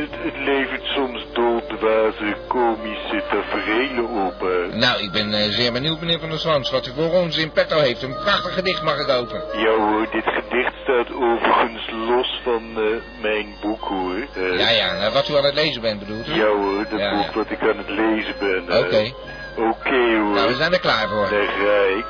[0.00, 4.40] het, het levert soms doldwaze komische tafereelen op.
[4.40, 4.76] hè.
[4.76, 7.50] Nou, ik ben eh, zeer benieuwd, meneer van der Zwans, wat u voor ons in
[7.52, 8.02] petto heeft.
[8.02, 9.42] Een prachtig gedicht mag ik hopen.
[9.52, 14.16] Ja hoor, dit gedicht staat overigens los van eh, mijn boek hoor.
[14.58, 16.26] Ja, ja, nou, wat u aan het lezen bent bedoeld.
[16.26, 17.32] Ja hoor, dat Ja, boek ja.
[17.34, 18.62] wat ik aan het lezen ben.
[18.84, 19.12] Oké.
[19.56, 20.34] Oké hoor.
[20.34, 21.28] Nou, we zijn er klaar voor.
[21.30, 22.06] Daar ga ik.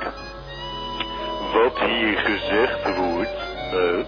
[1.52, 3.30] Wat hier gezegd wordt,
[3.72, 4.04] eh,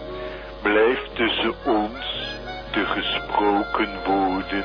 [0.63, 2.20] blijft tussen ons.
[2.73, 4.65] De gesproken woorden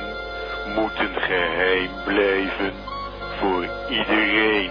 [0.74, 2.72] moeten geheim blijven
[3.40, 4.70] voor iedereen.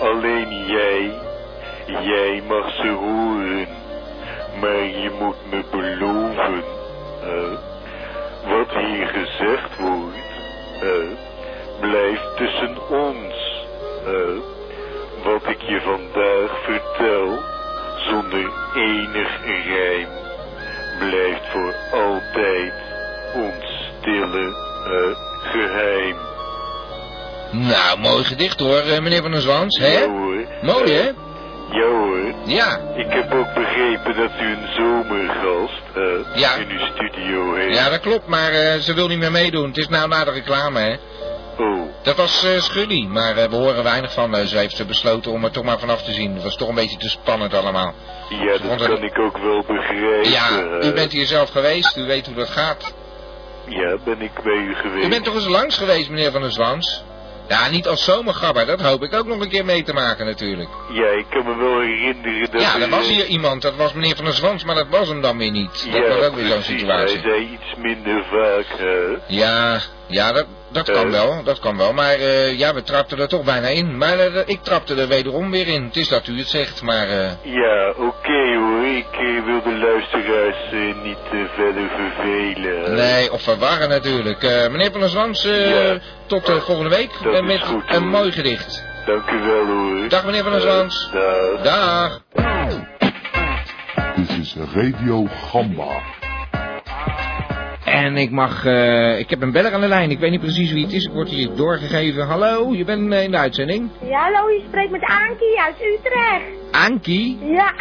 [0.00, 1.12] Alleen jij,
[1.86, 3.68] jij mag ze horen.
[4.60, 6.64] Maar je moet me beloven,
[8.48, 10.16] wat hier gezegd wordt,
[11.80, 13.64] blijft tussen ons.
[15.22, 17.38] wat ik je vandaag vertel,
[17.96, 20.08] zonder enig rijm,
[20.98, 22.72] blijft voor altijd
[23.34, 24.54] ons stille
[24.84, 26.16] eh, geheim.
[27.50, 29.86] Nou, mooi gedicht hoor, eh, meneer van der Zwans, hè?
[29.98, 30.44] Ja hoor.
[30.62, 31.10] Mooi, hè?
[31.70, 32.32] Ja hoor.
[32.44, 32.78] Ja.
[32.96, 36.54] Ik heb ook begrepen dat u een zomergast eh, Ja.
[36.54, 37.74] in uw studio heeft.
[37.78, 39.66] Ja, dat klopt, maar eh, ze wil niet meer meedoen.
[39.68, 40.94] Het is nou na de reclame, hè?
[41.58, 41.80] Oh.
[42.02, 44.34] Dat was eh Schuddy, maar eh, we horen weinig van.
[44.36, 46.34] eh, ze heeft besloten om er toch maar vanaf te zien.
[46.34, 47.94] Het was toch een beetje te spannend allemaal.
[48.28, 50.30] Ja, dat kan ik ook wel begrijpen.
[50.30, 50.48] Ja,
[50.82, 52.94] u bent hier zelf geweest, u weet hoe dat gaat.
[53.68, 55.06] Ja, ben ik bij u geweest.
[55.06, 57.02] U bent toch eens langs geweest, meneer Van der Zwans?
[57.48, 60.68] Ja, niet als zomergabber, dat hoop ik ook nog een keer mee te maken natuurlijk.
[60.92, 62.60] Ja, ik kan me wel herinneren dat...
[62.60, 65.20] Ja, er was hier iemand, dat was meneer Van der Zwans, maar dat was hem
[65.20, 65.88] dan weer niet.
[65.92, 67.18] Dat ja, was ook weer zo'n situatie.
[67.18, 69.16] Hij zei iets minder vaak, hè.
[69.26, 71.10] Ja, ja, dat, dat kan Eh?
[71.10, 71.92] wel, dat kan wel.
[71.92, 73.96] Maar eh, ja, we trapten er toch bijna in.
[73.98, 75.84] Maar eh, ik trapte er wederom weer in.
[75.84, 77.08] Het is dat u het zegt, maar...
[77.08, 78.84] eh, Ja, oké hoor.
[78.86, 81.18] Ik wil de luisteraars niet
[81.54, 82.94] verder vervelen.
[82.94, 84.42] Nee, of verwarren natuurlijk.
[84.42, 85.98] Eh, meneer Van der Zwans, eh, Ja.
[86.26, 88.84] tot volgende week Dat is met goed, een mooi gedicht.
[89.06, 90.08] Dank u wel hoor.
[90.08, 91.10] Dag meneer Van der Zwans.
[91.62, 91.62] Dag.
[91.62, 92.20] Dag.
[94.16, 96.00] Dit is Radio Gamba.
[97.94, 100.10] En ik mag, eh, ik heb een beller aan de lijn.
[100.10, 101.04] Ik weet niet precies wie het is.
[101.04, 102.26] Ik word hier doorgegeven.
[102.26, 103.90] Hallo, je bent eh, in de uitzending.
[104.08, 106.44] Ja, hallo, je spreekt met Ankie uit Utrecht.
[106.90, 107.38] Ankie.
[107.44, 107.72] Ja,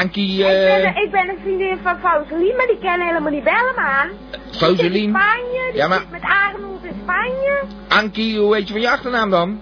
[0.00, 0.36] Ankie.
[0.42, 3.80] Ben, eh, ik ben een vriendin van Fauselien, maar die kennen helemaal niet bellen me
[3.80, 4.08] aan.
[4.08, 5.08] Die zit in Foselien.
[5.10, 7.60] Spanje, die Ja, maar- met Arnold in Spanje.
[7.88, 9.60] Ankie, hoe weet je van je achternaam dan?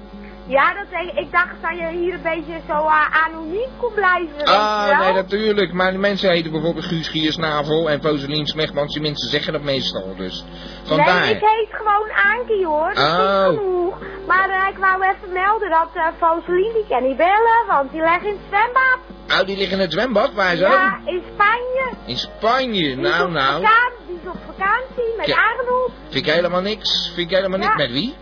[0.48, 4.44] Ja, dat, ik, ik dacht dat je hier een beetje zo uh, anoniem kon blijven.
[4.44, 5.72] Ah, nee, natuurlijk.
[5.72, 8.92] Maar de mensen heten bijvoorbeeld Guus Giersnavel en Foselien Smegmans.
[8.92, 10.44] Die mensen zeggen dat meestal, dus.
[10.84, 11.20] Vandaar.
[11.20, 13.52] Nee, ik heet gewoon Ankie hoor, dat Oh.
[13.52, 13.98] is genoeg.
[14.26, 18.00] Maar eh, ik wou even melden dat uh, Fauselien die kan niet bellen, want die
[18.00, 18.98] legt in het zwembad.
[19.40, 20.68] Oh, die liggen in het zwembad, waar zo?
[20.68, 21.90] Ja, in Spanje.
[22.06, 23.62] In Spanje, Die nou nou.
[23.62, 25.36] vakantie, die is op vakantie met Ja.
[25.36, 25.90] Arnold.
[26.08, 27.10] Vind ik helemaal niks.
[27.14, 27.64] Vind ik helemaal Ja.
[27.64, 27.76] niks.
[27.76, 28.14] Met wie?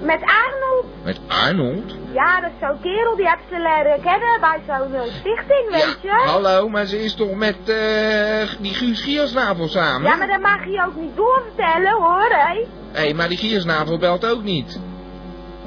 [0.00, 0.86] Met Arnold.
[1.04, 1.96] Met Arnold?
[2.12, 5.98] Ja, dat is zo'n kerel, die heb ze leren kennen bij zo'n eh, stichting, weet
[6.02, 6.22] je.
[6.26, 10.10] Hallo, maar ze is toch met eh, die Guus Giersnavel samen?
[10.10, 12.66] Ja, maar dat mag je ook niet doorvertellen, hoor, hé.
[12.92, 14.80] Hé, maar die Giersnavel belt ook niet.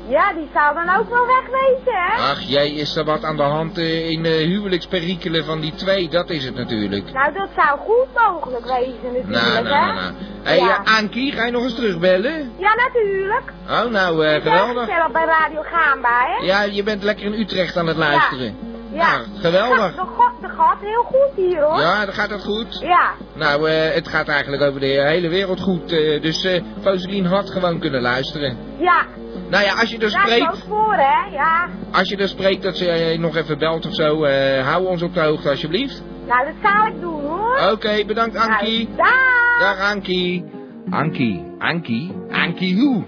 [0.07, 2.21] Ja, die zou dan ook wel wegwezen, hè.
[2.31, 6.09] Ach, jij is er wat aan de hand eh, in de huwelijksperikelen van die twee,
[6.09, 7.13] dat is het natuurlijk.
[7.13, 9.93] Nou, dat zou goed mogelijk wezen, natuurlijk, Nou, nou, hè.
[9.93, 10.13] nou.
[10.43, 10.65] Hé, Ja.
[10.65, 10.83] ja.
[10.97, 12.51] Ankie, ga je nog eens terugbellen?
[12.57, 13.53] Ja, natuurlijk.
[13.69, 15.11] Oh, nou, eh, Ik ben geweldig.
[15.11, 16.45] bij Radio Gamba, hè.
[16.45, 18.55] Ja, je bent lekker in Utrecht aan het luisteren.
[18.91, 19.11] Ja.
[19.11, 19.95] Nou, geweldig.
[19.95, 21.79] Dat gaat, dat gaat heel goed hier, hoor.
[21.79, 22.79] Ja, dan gaat dat goed.
[22.81, 23.11] Ja.
[23.33, 25.91] Nou, eh, het gaat eigenlijk over de hele wereld goed.
[25.91, 28.57] eh, dus eh Foselien had gewoon kunnen luisteren.
[28.77, 29.05] Ja.
[29.53, 31.31] Nou ja, als je er spreekt, ook voor, hè.
[31.31, 31.69] Ja.
[31.91, 35.01] als je er spreekt dat ze eh, nog even belt of zo, eh, hou ons
[35.01, 36.03] op de hoogte alsjeblieft.
[36.27, 37.71] Nou, dat zal ik doen, hoor.
[37.71, 38.85] Oké, bedankt Ankie.
[38.87, 39.59] Nou, dag.
[39.59, 40.45] Dag Ankie.
[40.89, 43.03] Ankie, Ankie, Ankie hoe?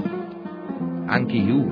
[1.07, 1.65] Ankie hoe?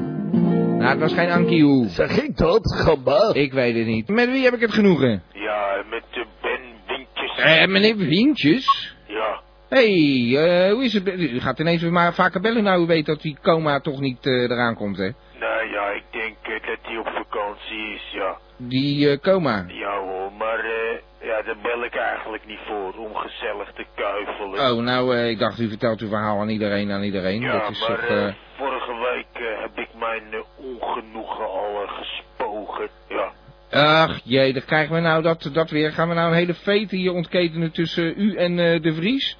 [0.77, 1.87] Nou, het was geen Ankie hoe.
[1.87, 3.29] Zeg ik dat, Gamba?
[3.33, 4.07] Ik weet het niet.
[4.07, 5.23] Met wie heb ik het genoegen?
[5.33, 7.37] Ja, met de Ben Wintjes.
[7.37, 8.95] Eh, meneer Wientjes?
[9.07, 9.41] Ja.
[9.73, 11.07] Hé, hey, hoe is het?
[11.07, 14.25] U gaat ineens weer maar vaker bellen nou u weet dat die coma toch niet
[14.25, 15.09] eh, eraan komt, hè?
[15.39, 18.37] Nou ja, ik denk eh, dat hij op vakantie is, ja.
[18.57, 19.65] Die eh, coma.
[19.67, 24.71] Ja hoor, maar eh, ja, daar bel ik eigenlijk niet voor, om gezellig te kuifelen.
[24.71, 27.41] Oh, nou, eh, ik dacht u vertelt uw verhaal aan iedereen, aan iedereen.
[27.41, 28.07] Ja, dat is maar toch...
[28.07, 32.87] eh, eh, vorige week eh, heb ik mijn eh, ongenoegen al eh, gespogen.
[33.09, 33.31] Ja.
[33.71, 35.91] Ach, jee, dan krijgen we nou dat, dat weer.
[35.91, 39.37] Gaan we nou een hele fete hier ontketenen tussen u en eh, de Vries?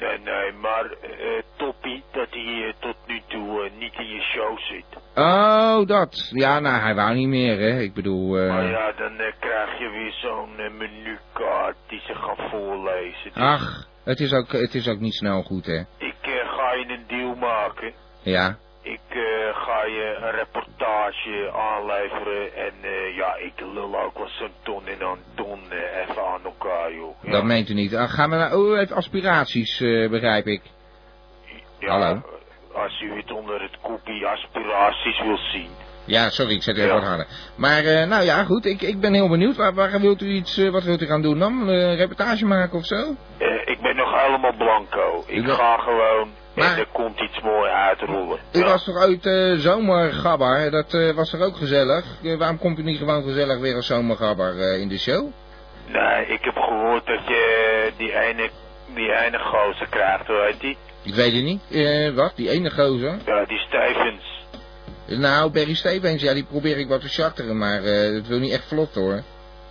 [0.00, 4.06] Nee, nee, nee, maar eh Toppie, dat hij eh, tot nu toe eh, niet in
[4.08, 4.84] je show zit.
[5.14, 6.30] Oh, dat.
[6.32, 7.80] Ja, nou, hij wou niet meer, hè.
[7.80, 8.38] Ik bedoel...
[8.38, 13.30] eh, Maar ja, dan eh, krijg je weer zo'n eh, menukaart die ze gaan voorlezen.
[13.34, 15.78] Dus Ach, het is, ook, het is ook niet snel goed, hè.
[15.98, 17.92] ik eh, ga je een deal maken.
[18.22, 18.56] Ja.
[18.82, 19.20] Ik eh,
[19.52, 25.00] ga je een reportage aanleveren en eh, ja, ik lul ook wel zo'n ton en
[25.02, 26.37] een ton eh, even aan
[26.68, 26.90] elkaar.
[27.22, 27.30] Ja.
[27.30, 27.96] Dat meent u niet.
[27.96, 28.56] Ah, gaan we.
[28.56, 30.62] Oh, u heeft aspiraties, eh, begrijp ik.
[31.78, 32.22] Ja, Hallo?
[32.74, 35.70] Als u het onder het kopie aspiraties wil zien.
[36.04, 36.94] Ja, sorry, ik zet even Ja.
[36.94, 37.26] wat harder.
[37.56, 39.56] Maar, eh, nou ja, goed, ik, ik ben heel benieuwd.
[39.56, 41.68] Waar, waar wilt u iets, eh, wat wilt u gaan doen dan?
[41.68, 43.14] Een reportage maken of zo?
[43.64, 45.24] Ik ben nog helemaal blanco.
[45.26, 48.38] Ik U ga gewoon Maar- en er komt iets mooi uitrollen.
[48.52, 50.70] U was toch ooit eh, zomergabber?
[50.70, 52.04] Dat was toch ook gezellig?
[52.38, 55.32] Waarom komt u niet gewoon gezellig weer als zomergabber in de show?
[55.92, 58.50] Nee, ik heb gehoord dat je die ene,
[58.94, 60.76] die ene gozer krijgt, hoe heet die?
[61.02, 61.62] Ik weet het niet.
[61.70, 62.32] Eh, wat?
[62.36, 63.18] Die ene gozer?
[63.26, 64.46] Ja, die Stevens.
[65.06, 68.52] Nou, Barry Stevens, ja, die probeer ik wat te charteren, maar eh het wil niet
[68.52, 69.22] echt vlot hoor.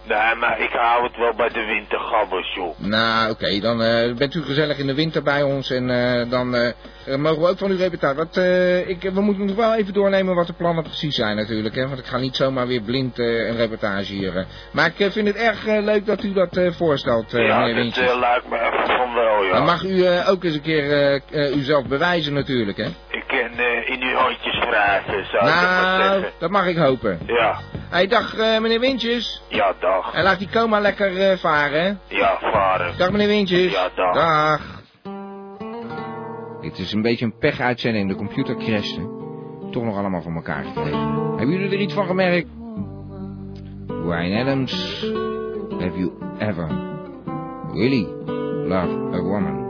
[0.08, 2.80] Nee, maar ik hou het wel bij de wintergabbers, joh.
[2.80, 6.56] Nou, oké, dan eh, bent u gezellig in de winter bij ons en eh, dan
[6.56, 6.68] eh,
[7.06, 8.16] eh, mogen we ook van u reportage.
[8.16, 11.76] Wat, eh, ik, we moeten nog wel even doornemen wat de plannen precies zijn natuurlijk,
[11.76, 14.46] hè, want ik ga niet zomaar weer blind een reportage hier.
[14.72, 18.10] Maar ik vind het erg leuk dat u dat voorstelt, ja, meneer dat Wintjes.
[18.12, 19.52] eh, lijkt me even van wel, ja.
[19.54, 21.22] Dan mag u ook eens een keer
[21.56, 22.88] uzelf bewijzen natuurlijk, hè.
[23.42, 26.32] Kan eh, in uw handjes wrijven, zou ik Nou, zeggen.
[26.40, 27.20] dat mag ik hopen.
[27.26, 27.58] Ja,
[27.90, 29.42] Hey, dag eh, meneer Wintjes.
[29.48, 30.14] ja, dag.
[30.14, 32.00] En laat die coma lekker eh, varen.
[32.08, 32.98] Ja, varen.
[32.98, 33.72] Dag meneer Wintjes.
[33.72, 34.14] Ja, dag.
[34.14, 34.62] Dag.
[36.62, 38.10] Dit is een beetje een pech-uitzending.
[38.10, 39.02] De computer crashte.
[39.72, 41.14] Toch nog allemaal voor elkaar gekregen.
[41.38, 42.48] Hebben jullie er iets van gemerkt?
[43.88, 45.02] Ryan Adams.
[45.80, 46.68] Have you ever
[47.74, 48.08] really
[48.68, 49.67] loved a woman?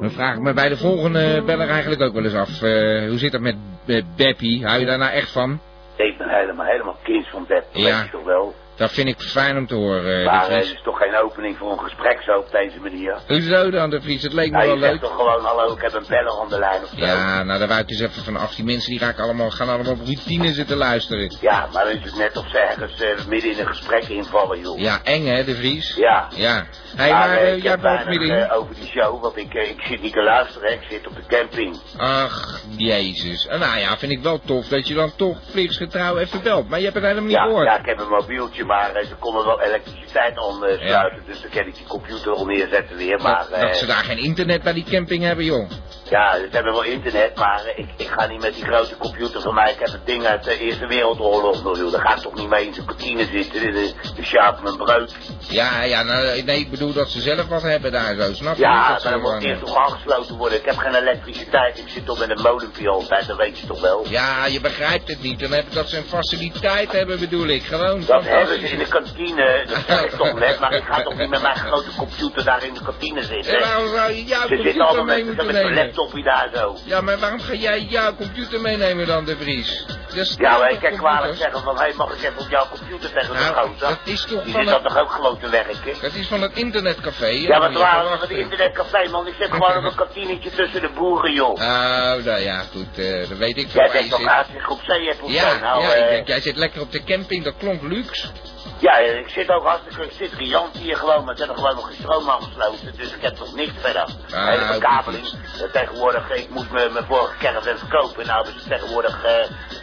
[0.00, 2.62] Dan vraag ik me bij de volgende beller eigenlijk ook wel eens af.
[2.62, 4.66] eh, hoe zit dat met uh, Beppie?
[4.66, 5.60] Hou je daar nou echt van?
[5.96, 7.84] Ik ben helemaal, helemaal kind van Beb, Ja.
[7.84, 8.54] weet je toch wel.
[8.80, 10.72] Dat vind ik fijn om te horen, eh, maar de Vries.
[10.72, 13.16] is toch geen opening voor een gesprek zo op deze manier?
[13.26, 14.22] Hoezo dan, de Vries?
[14.22, 15.00] Het leek me wel leuk.
[15.00, 16.96] toch gewoon, hallo, ik heb een beller aan de lijn of zo?
[17.04, 18.54] Ja, nou, daar wou ik eens even van af.
[18.54, 21.36] Die mensen die raken allemaal, gaan allemaal op routine zitten luisteren.
[21.40, 24.78] Ja, maar dan is het net of ze ergens midden in een gesprek invallen, joh.
[24.78, 25.94] Ja, eng hè, de Vries?
[25.96, 26.28] Ja.
[26.34, 26.54] Ja.
[26.96, 30.02] Hé, hey, maar maar ik jij valt eh, over die show, want ik, ik zit
[30.02, 31.76] niet te luisteren, ik zit op de camping.
[31.96, 33.44] Ach, jezus.
[33.46, 36.68] Nou ja, vind ik wel tof dat je dan toch plichtsgetrouw even belt.
[36.68, 37.66] Maar je hebt het helemaal niet Ja, gehoord.
[37.66, 41.66] ja, ik heb een mobieltje, maar eh, ze konden wel elektriciteit aansluiten, dus dan kan
[41.66, 43.46] ik die computer al neerzetten weer, maar...
[43.50, 45.70] dat, dat eh, ze daar geen internet bij die camping hebben, joh.
[46.10, 49.40] Ja, ze hebben wel internet, maar eh, ik, ik ga niet met die grote computer
[49.40, 49.72] van mij.
[49.72, 51.92] Ik heb het ding uit de Eerste Wereldoorlog nog, joh.
[51.92, 54.76] Daar ga ik toch niet mee in zijn kantine zitten, in de, de schaap mijn
[54.76, 55.14] brood.
[55.38, 58.66] Ja, ja, nou, nee, ik bedoel dat ze zelf wat hebben daar zo, snap je?
[58.66, 60.58] Niet Ja, dat maar dan moet eerst toch aangesloten worden.
[60.58, 63.80] Ik heb geen elektriciteit, ik zit toch met een molenpje altijd, dat weet je toch
[63.80, 64.06] wel.
[64.08, 65.40] Ja, je begrijpt het niet.
[65.40, 67.62] Dan hebben dat ze een faciliteit hebben, bedoel ik.
[67.62, 68.72] Gewoon Dat hebben fantastisch.
[68.72, 71.56] in de kantine, dat zeg ik toch net, maar ik ga toch niet met mijn
[71.56, 73.52] grote computer daar in de kantine zitten.
[73.54, 76.76] En waarom zou je jouw Ze zitten computer allemaal mee met, met laptopje daar zo.
[76.84, 79.86] Ja, maar waarom ga jij jouw computer meenemen dan, de Vries?
[80.14, 83.12] Is Ja, maar ik kan kwalijk zeggen van, hé, mag ik even op jouw computer
[83.12, 83.88] tegen de Nou, gozer?
[83.88, 85.94] dat is toch Die van zit dat toch ook gewoon te werken?
[86.00, 87.26] Dat is van het internetcafé.
[87.26, 89.26] Ja, maar waren van het internetcafé, man.
[89.26, 91.50] Ik zit gewoon op een kantinetje tussen de boeren, joh.
[91.50, 95.20] Oh, nou ja, goed, eh dat weet ik Jij denkt toch zich op zee hebt
[95.20, 95.58] of Ja, zo?
[95.58, 98.28] Nou, ja, eh, ik denk, jij zit lekker op de camping, dat klonk luxe.
[98.80, 101.86] Ja, ik zit ook hartstikke, ik zit riant hier gewoon, maar ze hebben gewoon nog
[101.86, 104.02] geen stroom aangesloten, dus ik heb nog niks verder.
[104.32, 105.26] Ah, Hele verkabeling.
[105.26, 109.32] Eh, tegenwoordig, ik moest me mijn vorige caravan verkopen, nou ze tegenwoordig eh,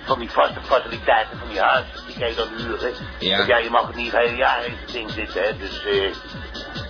[0.06, 2.94] van die vaste faciliteiten, van die huizen, die kan je dan huren.
[3.20, 3.38] Ja.
[3.38, 5.86] Want ja, je mag het niet het hele jaar in het ding zitten, hè, dus...
[5.86, 6.16] eh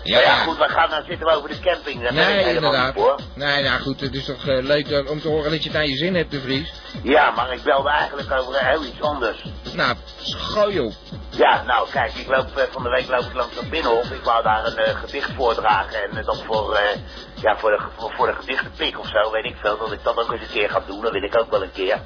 [0.08, 2.56] Ja, ja, goed, we gaan nou zitten we over de camping, daar ben ik Nee,
[2.56, 2.94] inderdaad.
[2.94, 3.20] voor.
[3.36, 5.78] Nee, nou goed, het is toch eh, leuk dat- om te horen dat je het
[5.78, 6.74] naar je zin hebt, de Vries.
[7.04, 9.44] Ja, maar ik belde eigenlijk over eh, heel iets anders.
[9.74, 9.96] Nou,
[10.38, 10.94] gooi op.
[11.30, 14.10] Ja, nou kijk, ik loop, eh, van de week loop ik langs het Binnenhof.
[14.12, 17.00] Ik wou daar een eh, gedicht voordragen en eh, dat voor, eh,
[17.42, 19.78] ja, voor, de, voor, voor de gedichtenpik of zo, weet ik veel.
[19.78, 21.72] Dat ik dat ook eens een keer ga doen, dat wil ik ook wel een
[21.72, 21.98] keer.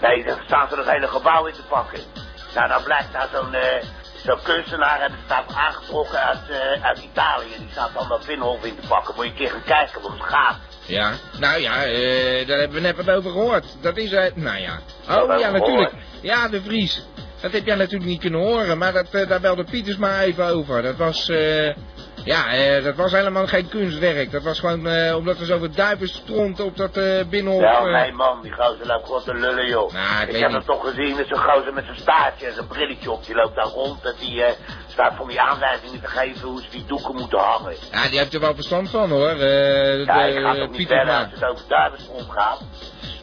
[0.00, 2.00] Nee, dan staan ze dat hele gebouw in te pakken.
[2.54, 3.82] Nou, dan blijkt daar zo'n eh,
[4.26, 7.54] zo'n kunstenaar en die staat aangetrokken uit, eh, uit Italië.
[7.58, 9.14] Die staat dan dat Binnenhof in te pakken.
[9.16, 10.56] Moet je een keer gaan kijken hoe het gaat.
[10.86, 13.64] Ja, nou ja, eh, daar hebben we net wat over gehoord.
[13.80, 14.78] Dat is, eh, nou ja.
[15.10, 15.92] Oh ja, natuurlijk.
[16.20, 17.06] Ja, de Vries.
[17.40, 20.82] Dat heb jij natuurlijk niet kunnen horen, maar dat, daar belde Pieters maar even over.
[20.82, 21.74] Dat was, eh,
[22.26, 24.30] ja, eh, dat was helemaal geen kunstwerk.
[24.30, 27.62] Dat was gewoon eh, omdat er zoveel duiven stront op dat eh binnenhof.
[27.62, 28.00] Nou, eh.
[28.02, 29.92] nee man, die gozer loopt gewoon te lullen, joh.
[29.92, 33.10] Nou, ik heb hem toch gezien met zo'n gozer met zijn staartje en zijn brilletje
[33.10, 33.26] op.
[33.26, 34.52] Die loopt daar rond en die eh,
[34.86, 37.74] staat van die aanwijzingen te geven hoe ze die doeken moeten hangen.
[37.92, 39.34] Ja, die heeft er wel verstand van hoor.
[39.36, 42.60] Ja, ik ga toch niet verder als het over duivenstront gaat.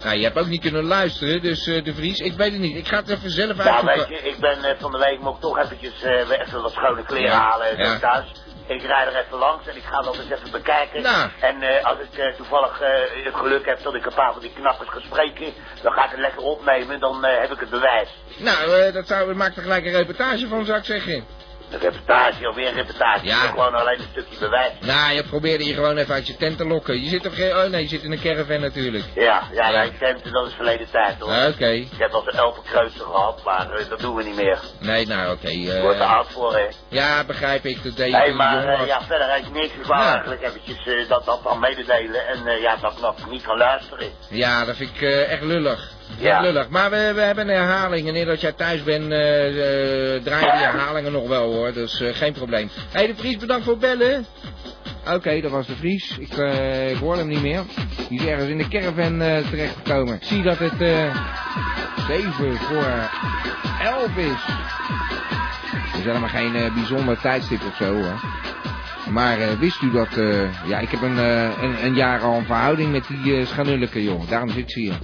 [0.03, 2.75] Nou, je hebt ook niet kunnen luisteren, dus de Vries, ik weet het niet.
[2.77, 4.09] Ik ga het even zelf Nou, uitzoeken.
[4.09, 7.03] weet je, ik ben van de week moet ik toch eventjes weer even wat schone
[7.03, 7.99] kleren Ja, halen en zo ja.
[7.99, 8.25] thuis.
[8.67, 11.01] Ik rijd er even langs en ik ga dat eens even bekijken.
[11.01, 11.29] Nou.
[11.39, 12.89] En eh, als ik eh, toevallig eh,
[13.23, 16.11] het geluk heb dat ik een paar van die knappers ga spreken, dan ga ik
[16.11, 18.09] het lekker opnemen, dan heb ik het bewijs.
[18.37, 21.25] Nou, dat zou, maak er gelijk een reportage van, zou ik zeggen.
[21.73, 23.25] Een reportage, alweer een reportage.
[23.25, 23.35] Ja.
[23.35, 24.71] Gewoon alleen een stukje bewijs.
[24.79, 27.01] Nou, je probeerde je gewoon even uit je tent te lokken.
[27.03, 27.55] Je zit toch geen...
[27.57, 29.03] Oh nee, je zit in een caravan natuurlijk.
[29.15, 29.79] Ja, ja, Ja.
[29.81, 31.29] nee, centen, dat is verleden tijd hoor.
[31.31, 31.67] Ah, Oké.
[31.67, 34.59] Ik heb al een elfenkreuzer gehad, maar eh, dat doen we niet meer.
[34.79, 35.47] Nee, nou oké.
[35.47, 36.67] eh, Wordt er oud voor, hè.
[36.87, 37.83] ja, begrijp ik.
[37.83, 39.73] Dat deed je Nee, je maar eh, ja, verder heb ik niks.
[39.73, 40.11] Ik Ja.
[40.11, 42.27] eigenlijk eventjes dat, dat dan mededelen.
[42.27, 44.07] En ja, dat ik nog niet kan luisteren.
[44.29, 45.91] Ja, dat vind ik echt lullig.
[46.23, 46.41] Ja.
[46.41, 46.69] Lullig.
[46.69, 48.07] Maar we, we hebben een herhaling.
[48.07, 49.47] En eer dat jij thuis bent, eh
[50.15, 51.73] eh, draaien die herhalingen nog wel hoor.
[51.73, 52.69] Dus eh, geen probleem.
[52.91, 54.25] Hé, hey, de Vries, bedankt voor het bellen.
[55.13, 56.17] Oké, dat was de Vries.
[56.17, 57.61] Ik, eh, ik hoor hem niet meer.
[58.09, 60.13] Die is ergens in de caravan eh, terechtgekomen.
[60.15, 61.15] Ik zie dat het eh
[62.07, 62.85] 7 voor
[63.81, 64.45] 11 is.
[65.91, 68.21] Het is helemaal geen eh, bijzonder tijdstip of zo hoor.
[69.09, 70.17] Maar eh, wist u dat...
[70.17, 74.03] eh, ja, ik heb een, eh, een, een jaar al een verhouding met die uh,
[74.05, 74.29] joh.
[74.29, 74.97] Daarom zit ze hier.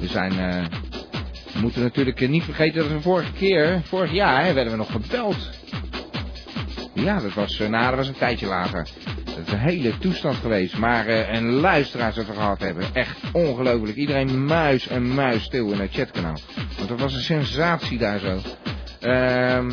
[0.00, 0.38] We zijn...
[0.38, 0.64] eh,
[1.52, 4.78] we moeten natuurlijk eh, niet vergeten dat we vorige keer, vorig jaar, hè, werden we
[4.78, 5.50] nog gebeld.
[6.92, 8.88] Ja, dat was, eh, nou, dat was een tijdje later.
[9.24, 10.76] Dat is een hele toestand geweest.
[10.76, 12.84] Maar een luisteraars dat we gehad hebben.
[12.94, 13.96] Echt ongelooflijk.
[13.96, 16.38] Iedereen muis en muis stil in het chatkanaal.
[16.76, 18.40] Want dat was een sensatie daar zo.
[19.00, 19.70] Ehm...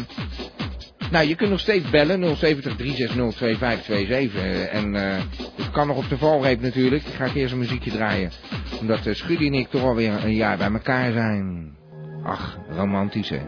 [1.11, 4.41] Nou, je kunt nog steeds bellen, 070 360 2527.
[4.41, 5.23] eh, En eh
[5.55, 7.03] het kan nog op de valreep natuurlijk.
[7.03, 8.31] Ik ga eerst een muziekje draaien.
[8.79, 11.75] Omdat uh, en ik toch alweer een jaar bij elkaar zijn.
[12.23, 13.41] Ach, romantisch hè.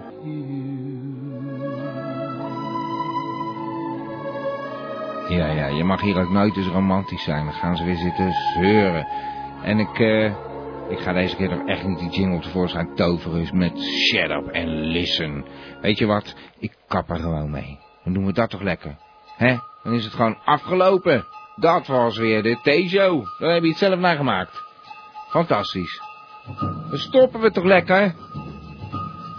[5.29, 7.45] Ja, ja, je mag hier ook nooit eens romantisch zijn.
[7.45, 9.07] Dan gaan ze weer zitten zeuren.
[9.63, 10.31] En ik, eh,
[10.89, 14.47] Ik ga deze keer toch echt niet die jingle tevoorschijn toveren dus met shut up
[14.47, 15.45] en listen.
[15.81, 16.35] Weet je wat?
[16.59, 17.79] Ik kap er gewoon mee.
[18.03, 18.95] Dan doen we dat toch lekker.
[19.37, 19.57] Hè?
[19.83, 21.25] Dan is het gewoon afgelopen.
[21.55, 23.25] Dat was weer de T-show.
[23.39, 24.63] Daar heb je het zelf naar gemaakt.
[25.29, 26.01] Fantastisch.
[26.89, 28.15] Dan stoppen we toch lekker?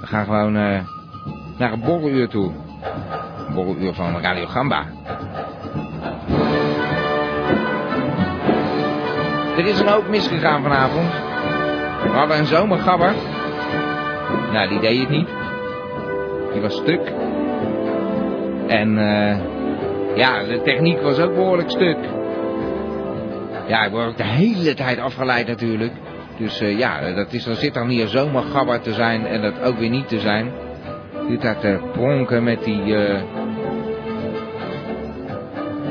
[0.00, 0.86] We gaan gewoon eh,
[1.58, 2.52] naar een borreluur toe.
[3.46, 4.86] Een borreluur van Radio Gamba.
[9.56, 11.27] Er is een hoop misgegaan vanavond.
[12.10, 13.12] We hadden een zomergabber.
[14.52, 15.28] Nou, die deed het niet.
[16.52, 17.12] Die was stuk.
[18.66, 19.56] En eh
[20.18, 21.96] ja, de techniek was ook behoorlijk stuk.
[23.66, 25.92] Ja, ik word ook de hele tijd afgeleid natuurlijk.
[26.38, 29.78] Dus eh, ja, dat is, dan zit dan hier zomergabber te zijn en dat ook
[29.78, 30.52] weer niet te zijn.
[31.28, 33.22] Zit daar te pronken met die eh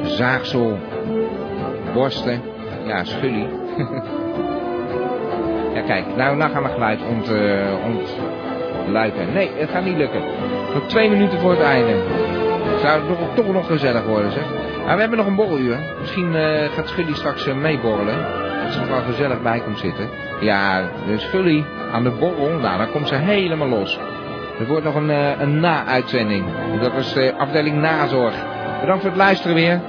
[0.03, 2.41] zaagselborsten.
[2.85, 3.47] Ja, schully.
[5.87, 7.73] kijk, nou, nou gaan we geluid ont, eh,
[8.83, 9.33] ontluiken.
[9.33, 10.21] Nee, het gaat niet lukken.
[10.73, 11.95] Nog twee minuten voor het einde.
[12.81, 14.43] Zou het nog, toch nog gezellig worden, zeg.
[14.85, 15.79] Maar we hebben nog een borreluur.
[15.99, 18.25] Misschien eh, gaat Schully straks eh, meeborrelen.
[18.63, 20.09] Dat ze er wel gezellig bij komt zitten.
[20.39, 23.99] Ja, de Schully aan de borrel, nou, dan komt ze helemaal los.
[24.59, 25.09] Er wordt nog een,
[25.41, 26.45] een na-uitzending.
[26.81, 28.35] Dat is de afdeling nazorg.
[28.79, 29.81] Bedankt voor het luisteren weer.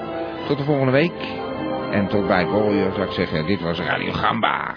[0.47, 1.13] Tot de volgende week.
[1.91, 3.47] En tot bij het borreluur zou ik zeggen.
[3.47, 4.77] Dit was Radio Gamba.